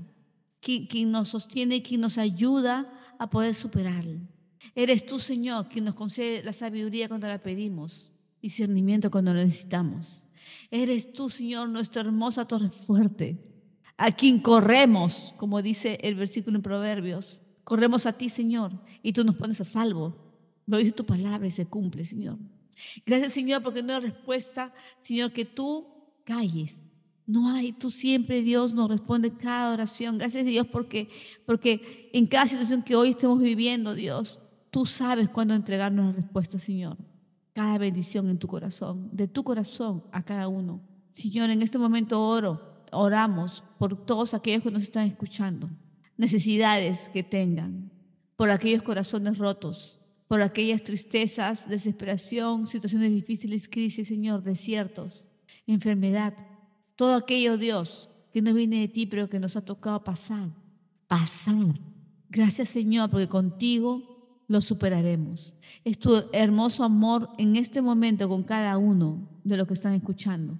quien, 0.60 0.86
quien 0.86 1.10
nos 1.10 1.28
sostiene, 1.28 1.82
quien 1.82 2.00
nos 2.00 2.16
ayuda 2.16 2.90
a 3.18 3.28
poder 3.28 3.54
superarlo. 3.54 4.32
Eres 4.74 5.06
tú, 5.06 5.20
Señor, 5.20 5.68
quien 5.68 5.84
nos 5.84 5.94
concede 5.94 6.42
la 6.42 6.52
sabiduría 6.52 7.08
cuando 7.08 7.28
la 7.28 7.42
pedimos, 7.42 8.10
discernimiento 8.42 9.10
cuando 9.10 9.32
lo 9.32 9.42
necesitamos. 9.42 10.22
Eres 10.70 11.12
tú, 11.12 11.30
Señor, 11.30 11.68
nuestra 11.68 12.02
hermosa 12.02 12.46
torre 12.46 12.70
fuerte, 12.70 13.38
a 13.96 14.12
quien 14.12 14.38
corremos, 14.38 15.34
como 15.36 15.62
dice 15.62 15.98
el 16.02 16.14
versículo 16.14 16.56
en 16.56 16.62
Proverbios. 16.62 17.40
Corremos 17.62 18.06
a 18.06 18.12
ti, 18.12 18.28
Señor, 18.28 18.72
y 19.02 19.12
tú 19.12 19.24
nos 19.24 19.36
pones 19.36 19.60
a 19.60 19.64
salvo. 19.64 20.16
Lo 20.66 20.78
dice 20.78 20.92
tu 20.92 21.04
palabra 21.04 21.46
y 21.46 21.50
se 21.50 21.66
cumple, 21.66 22.04
Señor. 22.04 22.38
Gracias, 23.06 23.32
Señor, 23.32 23.62
porque 23.62 23.82
no 23.82 23.94
hay 23.94 24.00
respuesta, 24.00 24.72
Señor, 25.00 25.32
que 25.32 25.44
tú 25.44 25.86
calles. 26.24 26.74
No 27.26 27.48
hay, 27.48 27.72
tú 27.72 27.90
siempre, 27.90 28.42
Dios, 28.42 28.74
nos 28.74 28.90
responde 28.90 29.32
cada 29.32 29.72
oración. 29.72 30.18
Gracias, 30.18 30.44
Dios, 30.44 30.66
porque, 30.66 31.08
porque 31.46 32.10
en 32.12 32.26
cada 32.26 32.46
situación 32.48 32.82
que 32.82 32.96
hoy 32.96 33.10
estemos 33.10 33.40
viviendo, 33.40 33.94
Dios, 33.94 34.40
Tú 34.74 34.86
sabes 34.86 35.28
cuándo 35.28 35.54
entregarnos 35.54 36.06
la 36.06 36.12
respuesta, 36.20 36.58
Señor. 36.58 36.96
Cada 37.52 37.78
bendición 37.78 38.28
en 38.28 38.40
tu 38.40 38.48
corazón, 38.48 39.08
de 39.12 39.28
tu 39.28 39.44
corazón 39.44 40.02
a 40.10 40.24
cada 40.24 40.48
uno. 40.48 40.80
Señor, 41.12 41.50
en 41.50 41.62
este 41.62 41.78
momento 41.78 42.20
oro, 42.20 42.60
oramos 42.90 43.62
por 43.78 44.04
todos 44.04 44.34
aquellos 44.34 44.64
que 44.64 44.72
nos 44.72 44.82
están 44.82 45.06
escuchando, 45.06 45.70
necesidades 46.16 47.08
que 47.10 47.22
tengan, 47.22 47.92
por 48.34 48.50
aquellos 48.50 48.82
corazones 48.82 49.38
rotos, 49.38 50.00
por 50.26 50.42
aquellas 50.42 50.82
tristezas, 50.82 51.68
desesperación, 51.68 52.66
situaciones 52.66 53.12
difíciles, 53.12 53.68
crisis, 53.68 54.08
Señor, 54.08 54.42
desiertos, 54.42 55.24
enfermedad, 55.68 56.34
todo 56.96 57.14
aquello, 57.14 57.58
Dios, 57.58 58.10
que 58.32 58.42
no 58.42 58.52
viene 58.52 58.80
de 58.80 58.88
ti, 58.88 59.06
pero 59.06 59.28
que 59.28 59.38
nos 59.38 59.54
ha 59.54 59.64
tocado 59.64 60.02
pasar, 60.02 60.48
pasar. 61.06 61.78
Gracias, 62.28 62.70
Señor, 62.70 63.08
porque 63.08 63.28
contigo 63.28 64.13
lo 64.48 64.60
superaremos. 64.60 65.54
Es 65.84 65.98
tu 65.98 66.24
hermoso 66.32 66.84
amor 66.84 67.30
en 67.38 67.56
este 67.56 67.82
momento 67.82 68.28
con 68.28 68.42
cada 68.42 68.76
uno 68.78 69.28
de 69.42 69.56
los 69.56 69.66
que 69.66 69.74
están 69.74 69.94
escuchando. 69.94 70.58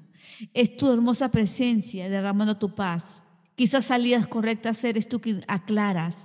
Es 0.53 0.77
tu 0.77 0.91
hermosa 0.91 1.31
presencia 1.31 2.09
derramando 2.09 2.57
tu 2.57 2.75
paz. 2.75 3.23
Quizás 3.57 3.87
salidas 3.87 4.27
correctas 4.27 4.83
eres 4.85 5.09
tú 5.09 5.21
que 5.21 5.41
aclaras. 5.47 6.17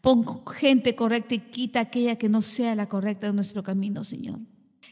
Pon 0.00 0.24
gente 0.46 0.94
correcta 0.94 1.34
y 1.34 1.38
quita 1.40 1.80
aquella 1.80 2.16
que 2.16 2.28
no 2.28 2.40
sea 2.40 2.74
la 2.74 2.88
correcta 2.88 3.26
en 3.26 3.34
nuestro 3.34 3.62
camino, 3.62 4.04
Señor. 4.04 4.38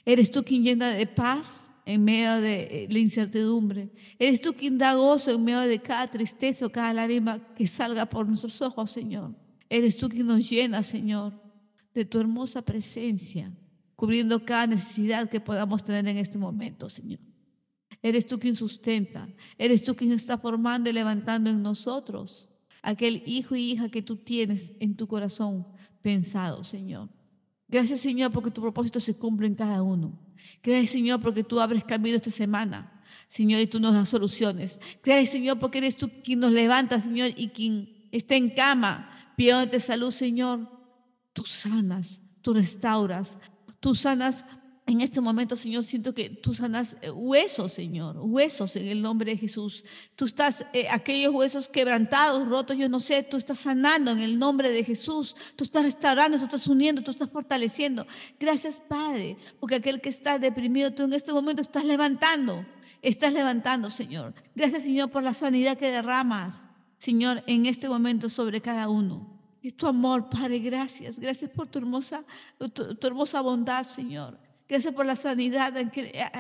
Eres 0.05 0.31
tú 0.31 0.43
quien 0.43 0.63
llena 0.63 0.91
de 0.91 1.07
paz 1.07 1.73
en 1.85 2.05
medio 2.05 2.41
de 2.41 2.63
eh, 2.63 2.89
la 2.91 2.99
incertidumbre. 2.99 3.91
Eres 4.19 4.41
tú 4.41 4.53
quien 4.53 4.77
da 4.77 4.95
gozo 4.95 5.31
en 5.31 5.45
medio 5.45 5.61
de 5.61 5.79
cada 5.81 6.09
tristeza 6.09 6.67
o 6.67 6.71
cada 6.71 6.93
lágrima 6.93 7.41
que 7.55 7.67
salga 7.67 8.07
por 8.07 8.27
nuestros 8.27 8.61
ojos, 8.61 8.91
Señor. 8.91 9.33
Eres 9.71 9.97
tú 9.97 10.09
quien 10.09 10.27
nos 10.27 10.49
llena, 10.49 10.83
Señor, 10.83 11.33
de 12.01 12.05
tu 12.05 12.21
hermosa 12.21 12.63
presencia, 12.63 13.53
cubriendo 13.95 14.45
cada 14.45 14.67
necesidad 14.67 15.29
que 15.29 15.41
podamos 15.41 15.83
tener 15.83 16.07
en 16.07 16.19
este 16.19 16.39
momento, 16.39 16.89
Señor. 16.91 17.21
Eres 18.03 18.27
tú 18.27 18.39
quien 18.39 18.55
sustenta, 18.55 19.29
eres 19.57 19.83
tú 19.83 19.97
quien 19.97 20.13
está 20.13 20.37
formando 20.39 20.91
y 20.91 20.93
levantando 20.93 21.51
en 21.51 21.63
nosotros 21.63 22.49
aquel 22.83 23.23
hijo 23.27 23.57
y 23.57 23.73
hija 23.73 23.89
que 23.89 24.03
tú 24.03 24.17
tienes 24.17 24.73
en 24.79 24.95
tu 24.95 25.07
corazón 25.07 25.67
pensado, 26.03 26.63
Señor. 26.63 27.09
Gracias, 27.69 28.01
Señor, 28.01 28.31
porque 28.31 28.51
tu 28.51 28.61
propósito 28.61 29.01
se 29.01 29.15
cumple 29.15 29.47
en 29.47 29.55
cada 29.55 29.83
uno. 29.83 30.21
Gracias, 30.63 30.91
Señor, 30.91 31.21
porque 31.21 31.43
tú 31.43 31.61
abres 31.61 31.83
camino 31.83 32.17
esta 32.17 32.31
semana. 32.31 33.03
Señor, 33.29 33.61
y 33.61 33.67
tú 33.67 33.81
nos 33.81 33.95
das 33.95 34.09
soluciones. 34.09 34.79
Gracias, 35.03 35.31
Señor, 35.31 35.59
porque 35.59 35.79
eres 35.79 35.97
tú 35.97 36.11
quien 36.23 36.41
nos 36.41 36.53
levanta, 36.53 37.01
Señor, 37.01 37.31
y 37.37 37.49
quien 37.49 38.07
está 38.13 38.37
en 38.37 38.51
cama 38.51 39.33
pidiéndote 39.37 39.81
salud, 39.81 40.11
Señor. 40.11 40.76
Tú 41.37 41.45
sanas, 41.45 42.19
tú 42.41 42.55
restauras, 42.55 43.37
tú 43.79 43.95
sanas 43.95 44.43
en 44.87 45.03
este 45.03 45.21
momento, 45.21 45.55
Señor, 45.55 45.85
siento 45.85 46.15
que 46.15 46.31
tú 46.31 46.55
sanas 46.55 46.97
eh, 47.03 47.11
huesos, 47.11 47.75
Señor, 47.75 48.17
huesos 48.21 48.75
en 48.77 48.87
el 48.87 49.03
nombre 49.03 49.33
de 49.33 49.37
Jesús. 49.37 49.85
Tú 50.15 50.25
estás, 50.25 50.65
eh, 50.73 50.89
aquellos 50.89 51.35
huesos 51.35 51.69
quebrantados, 51.69 52.49
rotos, 52.49 52.79
yo 52.79 52.89
no 52.89 53.01
sé, 53.01 53.23
tú 53.23 53.37
estás 53.37 53.59
sanando 53.59 54.13
en 54.13 54.21
el 54.21 54.39
nombre 54.39 54.71
de 54.71 54.83
Jesús. 54.83 55.37
Tú 55.57 55.65
estás 55.65 55.83
restaurando, 55.83 56.39
tú 56.39 56.45
estás 56.45 56.67
uniendo, 56.69 57.03
tú 57.03 57.11
estás 57.11 57.29
fortaleciendo. 57.29 58.07
Gracias, 58.41 58.81
Padre, 58.89 59.37
porque 59.61 59.75
aquel 59.75 60.01
que 60.01 60.09
está 60.09 60.39
deprimido, 60.39 60.95
tú 60.95 61.03
en 61.03 61.13
este 61.13 61.35
momento 61.35 61.61
estás 61.61 61.85
levantando, 61.85 62.65
estás 63.03 63.35
levantando, 63.35 63.91
Señor. 63.91 64.33
Gracias, 64.55 64.85
Señor, 64.85 65.11
por 65.11 65.23
la 65.23 65.35
sanidad 65.35 65.77
que 65.77 65.91
derramas, 65.91 66.65
Señor, 66.97 67.45
en 67.47 67.67
este 67.67 67.91
momento 67.91 68.31
sobre 68.31 68.63
cada 68.63 68.89
uno. 68.89 69.36
Es 69.67 69.77
tu 69.77 69.89
amor, 69.89 70.29
Padre, 70.29 70.61
gracias. 70.61 71.19
Gracias 71.19 71.51
por 71.51 71.67
tu 71.67 71.81
hermosa, 71.81 72.25
tu 72.73 73.07
hermosa 73.07 73.41
bondad, 73.41 73.85
Señor. 73.85 74.39
Gracias 74.69 74.95
por 74.95 75.05
la 75.05 75.17
sanidad 75.17 75.73
de 75.73 75.91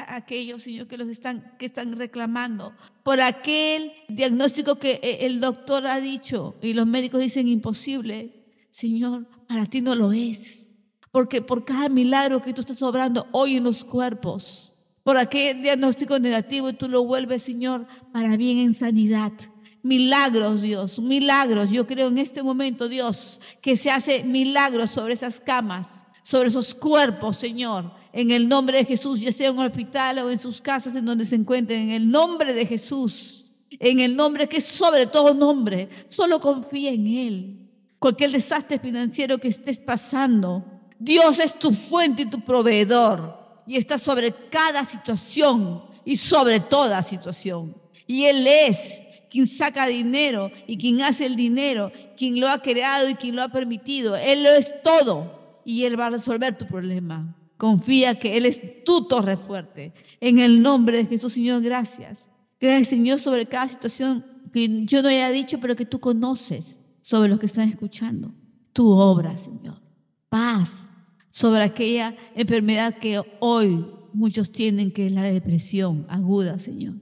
aquellos, 0.08 0.62
Señor, 0.62 0.86
que 0.86 0.96
los 0.96 1.08
están, 1.08 1.56
que 1.58 1.66
están 1.66 1.96
reclamando. 1.96 2.72
Por 3.02 3.20
aquel 3.20 3.90
diagnóstico 4.08 4.76
que 4.76 5.00
eh, 5.02 5.26
el 5.26 5.40
doctor 5.40 5.88
ha 5.88 5.98
dicho 5.98 6.54
y 6.62 6.72
los 6.72 6.86
médicos 6.86 7.20
dicen 7.20 7.48
imposible. 7.48 8.44
Señor, 8.70 9.26
para 9.48 9.66
ti 9.66 9.80
no 9.80 9.96
lo 9.96 10.12
es. 10.12 10.78
Porque 11.10 11.42
por 11.42 11.64
cada 11.64 11.88
milagro 11.88 12.40
que 12.40 12.52
tú 12.52 12.60
estás 12.60 12.80
obrando 12.82 13.26
hoy 13.32 13.56
en 13.56 13.64
los 13.64 13.84
cuerpos, 13.84 14.72
por 15.02 15.16
aquel 15.16 15.62
diagnóstico 15.62 16.20
negativo, 16.20 16.72
tú 16.74 16.88
lo 16.88 17.02
vuelves, 17.04 17.42
Señor, 17.42 17.88
para 18.12 18.36
bien 18.36 18.58
en 18.58 18.74
sanidad. 18.74 19.32
Milagros, 19.86 20.62
Dios, 20.62 20.98
milagros. 20.98 21.70
Yo 21.70 21.86
creo 21.86 22.08
en 22.08 22.18
este 22.18 22.42
momento, 22.42 22.88
Dios, 22.88 23.40
que 23.60 23.76
se 23.76 23.90
hace 23.90 24.24
milagros 24.24 24.90
sobre 24.90 25.14
esas 25.14 25.40
camas, 25.40 25.86
sobre 26.22 26.48
esos 26.48 26.74
cuerpos, 26.74 27.36
Señor 27.36 27.92
en 28.16 28.30
el 28.30 28.48
nombre 28.48 28.78
de 28.78 28.86
Jesús, 28.86 29.20
ya 29.20 29.30
sea 29.30 29.50
en 29.50 29.58
un 29.58 29.66
hospital 29.66 30.20
o 30.20 30.30
en 30.30 30.38
sus 30.38 30.62
casas 30.62 30.96
en 30.96 31.04
donde 31.04 31.26
se 31.26 31.34
encuentren, 31.34 31.82
en 31.82 31.90
el 31.90 32.10
nombre 32.10 32.54
de 32.54 32.64
Jesús, 32.64 33.52
en 33.68 34.00
el 34.00 34.16
nombre 34.16 34.48
que 34.48 34.56
es 34.56 34.64
sobre 34.64 35.06
todo 35.06 35.34
nombre, 35.34 35.90
solo 36.08 36.40
confía 36.40 36.92
en 36.92 37.06
Él. 37.06 37.68
Cualquier 37.98 38.30
desastre 38.30 38.78
financiero 38.78 39.36
que 39.36 39.48
estés 39.48 39.78
pasando, 39.78 40.64
Dios 40.98 41.38
es 41.40 41.58
tu 41.58 41.72
fuente 41.72 42.22
y 42.22 42.30
tu 42.30 42.40
proveedor 42.40 43.62
y 43.66 43.76
está 43.76 43.98
sobre 43.98 44.32
cada 44.48 44.86
situación 44.86 45.82
y 46.02 46.16
sobre 46.16 46.60
toda 46.60 47.02
situación. 47.02 47.76
Y 48.06 48.24
Él 48.24 48.46
es 48.46 48.78
quien 49.36 49.46
saca 49.48 49.86
dinero 49.86 50.50
y 50.66 50.78
quien 50.78 51.02
hace 51.02 51.26
el 51.26 51.36
dinero, 51.36 51.92
quien 52.16 52.40
lo 52.40 52.48
ha 52.48 52.62
creado 52.62 53.10
y 53.10 53.16
quien 53.16 53.36
lo 53.36 53.42
ha 53.42 53.50
permitido. 53.50 54.16
Él 54.16 54.42
lo 54.42 54.48
es 54.48 54.72
todo 54.82 55.60
y 55.62 55.84
Él 55.84 56.00
va 56.00 56.06
a 56.06 56.10
resolver 56.10 56.56
tu 56.56 56.66
problema. 56.66 57.36
Confía 57.58 58.18
que 58.18 58.38
Él 58.38 58.46
es 58.46 58.82
tu 58.82 59.06
torre 59.06 59.36
fuerte. 59.36 59.92
En 60.22 60.38
el 60.38 60.62
nombre 60.62 60.96
de 60.96 61.04
Jesús, 61.04 61.34
Señor, 61.34 61.60
gracias. 61.60 62.30
Gracias, 62.58 62.88
Señor, 62.88 63.18
sobre 63.18 63.44
cada 63.44 63.68
situación 63.68 64.24
que 64.50 64.86
yo 64.86 65.02
no 65.02 65.08
haya 65.10 65.28
dicho, 65.28 65.60
pero 65.60 65.76
que 65.76 65.84
tú 65.84 66.00
conoces 66.00 66.80
sobre 67.02 67.28
los 67.28 67.38
que 67.38 67.44
están 67.44 67.68
escuchando. 67.68 68.32
Tu 68.72 68.88
obra, 68.88 69.36
Señor. 69.36 69.82
Paz 70.30 70.88
sobre 71.28 71.62
aquella 71.62 72.16
enfermedad 72.34 72.94
que 72.94 73.20
hoy 73.40 73.84
muchos 74.14 74.50
tienen, 74.50 74.92
que 74.92 75.08
es 75.08 75.12
la 75.12 75.24
depresión 75.24 76.06
aguda, 76.08 76.58
Señor. 76.58 76.94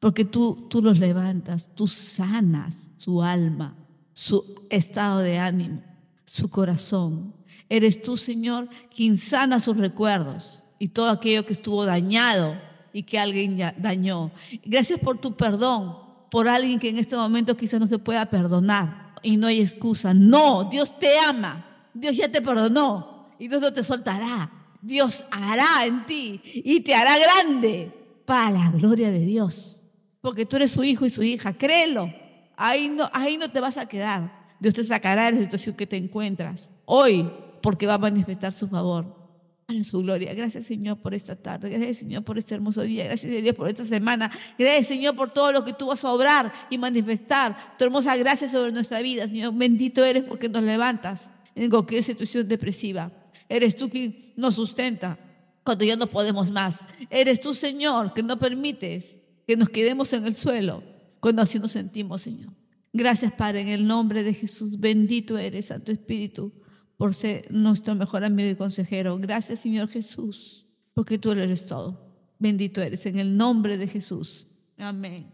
Porque 0.00 0.24
tú, 0.24 0.66
tú 0.68 0.82
los 0.82 0.98
levantas, 0.98 1.68
tú 1.74 1.86
sanas 1.86 2.90
su 2.96 3.22
alma, 3.22 3.76
su 4.14 4.66
estado 4.70 5.20
de 5.20 5.38
ánimo, 5.38 5.82
su 6.24 6.48
corazón. 6.48 7.34
Eres 7.68 8.02
tú, 8.02 8.16
Señor, 8.16 8.68
quien 8.94 9.18
sana 9.18 9.60
sus 9.60 9.76
recuerdos 9.76 10.62
y 10.78 10.88
todo 10.88 11.10
aquello 11.10 11.44
que 11.44 11.52
estuvo 11.52 11.84
dañado 11.84 12.58
y 12.92 13.02
que 13.02 13.18
alguien 13.18 13.58
dañó. 13.78 14.32
Gracias 14.64 14.98
por 14.98 15.18
tu 15.18 15.36
perdón, 15.36 15.98
por 16.30 16.48
alguien 16.48 16.78
que 16.78 16.88
en 16.88 16.98
este 16.98 17.14
momento 17.14 17.56
quizás 17.56 17.78
no 17.78 17.86
se 17.86 17.98
pueda 17.98 18.26
perdonar 18.26 19.14
y 19.22 19.36
no 19.36 19.48
hay 19.48 19.60
excusa. 19.60 20.14
No, 20.14 20.64
Dios 20.64 20.98
te 20.98 21.18
ama, 21.18 21.88
Dios 21.92 22.16
ya 22.16 22.32
te 22.32 22.40
perdonó 22.40 23.28
y 23.38 23.48
Dios 23.48 23.60
no 23.60 23.72
te 23.72 23.84
soltará. 23.84 24.50
Dios 24.82 25.24
hará 25.30 25.84
en 25.84 26.06
ti 26.06 26.40
y 26.42 26.80
te 26.80 26.94
hará 26.94 27.18
grande 27.18 27.92
para 28.24 28.50
la 28.50 28.70
gloria 28.70 29.10
de 29.10 29.20
Dios. 29.20 29.79
Porque 30.20 30.44
tú 30.46 30.56
eres 30.56 30.70
su 30.70 30.84
hijo 30.84 31.06
y 31.06 31.10
su 31.10 31.22
hija, 31.22 31.52
créelo. 31.52 32.12
Ahí 32.56 32.88
no, 32.88 33.08
ahí 33.12 33.36
no 33.36 33.50
te 33.50 33.60
vas 33.60 33.78
a 33.78 33.86
quedar. 33.86 34.40
Dios 34.60 34.74
te 34.74 34.84
sacará 34.84 35.26
de 35.26 35.32
la 35.32 35.42
situación 35.44 35.74
que 35.74 35.86
te 35.86 35.96
encuentras. 35.96 36.68
Hoy 36.84 37.30
porque 37.62 37.86
va 37.86 37.94
a 37.94 37.98
manifestar 37.98 38.52
su 38.52 38.68
favor. 38.68 39.18
A 39.66 39.84
su 39.84 40.00
gloria. 40.00 40.34
Gracias, 40.34 40.66
Señor, 40.66 40.98
por 40.98 41.14
esta 41.14 41.36
tarde. 41.36 41.70
Gracias, 41.70 41.98
Señor, 41.98 42.24
por 42.24 42.36
este 42.36 42.54
hermoso 42.54 42.82
día. 42.82 43.04
Gracias, 43.04 43.30
Dios, 43.30 43.54
por 43.54 43.68
esta 43.68 43.84
semana. 43.84 44.30
Gracias, 44.58 44.88
Señor, 44.88 45.14
por 45.14 45.30
todo 45.30 45.52
lo 45.52 45.64
que 45.64 45.72
tú 45.72 45.86
vas 45.86 46.04
a 46.04 46.12
obrar 46.12 46.52
y 46.68 46.76
manifestar. 46.76 47.76
Tu 47.78 47.84
hermosa 47.84 48.16
gracia 48.16 48.50
sobre 48.50 48.72
nuestra 48.72 49.00
vida, 49.00 49.26
Señor. 49.26 49.54
Bendito 49.54 50.04
eres 50.04 50.24
porque 50.24 50.48
nos 50.48 50.62
levantas 50.62 51.22
en 51.54 51.70
cualquier 51.70 52.02
situación 52.02 52.48
depresiva. 52.48 53.12
Eres 53.48 53.76
tú 53.76 53.88
quien 53.88 54.32
nos 54.36 54.56
sustenta 54.56 55.18
cuando 55.62 55.84
ya 55.84 55.96
no 55.96 56.08
podemos 56.08 56.50
más. 56.50 56.80
Eres 57.08 57.40
tú, 57.40 57.54
Señor, 57.54 58.12
que 58.12 58.22
no 58.22 58.38
permites 58.38 59.19
que 59.50 59.56
nos 59.56 59.68
quedemos 59.68 60.12
en 60.12 60.26
el 60.26 60.36
suelo 60.36 60.84
cuando 61.18 61.42
así 61.42 61.58
nos 61.58 61.72
sentimos, 61.72 62.22
Señor. 62.22 62.52
Gracias, 62.92 63.32
Padre, 63.32 63.62
en 63.62 63.68
el 63.68 63.84
nombre 63.84 64.22
de 64.22 64.32
Jesús. 64.32 64.78
Bendito 64.78 65.36
eres, 65.38 65.66
Santo 65.66 65.90
Espíritu 65.90 66.52
por 66.96 67.14
ser 67.14 67.50
nuestro 67.50 67.96
mejor 67.96 68.22
amigo 68.22 68.48
y 68.48 68.54
consejero. 68.54 69.18
Gracias, 69.18 69.58
Señor 69.58 69.88
Jesús, 69.88 70.68
porque 70.94 71.18
tú 71.18 71.32
eres 71.32 71.66
todo. 71.66 72.14
Bendito 72.38 72.80
eres 72.80 73.04
en 73.06 73.18
el 73.18 73.36
nombre 73.36 73.76
de 73.76 73.88
Jesús. 73.88 74.46
Amén. 74.78 75.32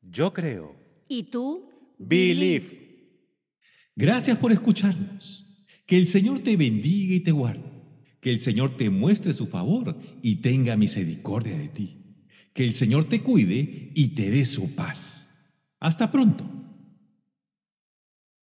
Yo 0.00 0.32
creo. 0.32 0.76
¿Y 1.08 1.24
tú? 1.24 1.70
Believe. 1.98 3.18
Gracias 3.96 4.38
por 4.38 4.52
escucharnos. 4.52 5.44
Que 5.86 5.98
el 5.98 6.06
Señor 6.06 6.38
te 6.38 6.56
bendiga 6.56 7.16
y 7.16 7.20
te 7.20 7.32
guarde. 7.32 7.68
Que 8.20 8.30
el 8.30 8.38
Señor 8.38 8.76
te 8.76 8.90
muestre 8.90 9.34
su 9.34 9.48
favor 9.48 9.98
y 10.22 10.36
tenga 10.36 10.76
misericordia 10.76 11.58
de 11.58 11.68
ti. 11.68 11.99
Que 12.52 12.64
el 12.64 12.74
Señor 12.74 13.08
te 13.08 13.22
cuide 13.22 13.90
y 13.94 14.08
te 14.08 14.30
dé 14.30 14.44
su 14.44 14.74
paz. 14.74 15.30
Hasta 15.78 16.10
pronto. 16.10 16.59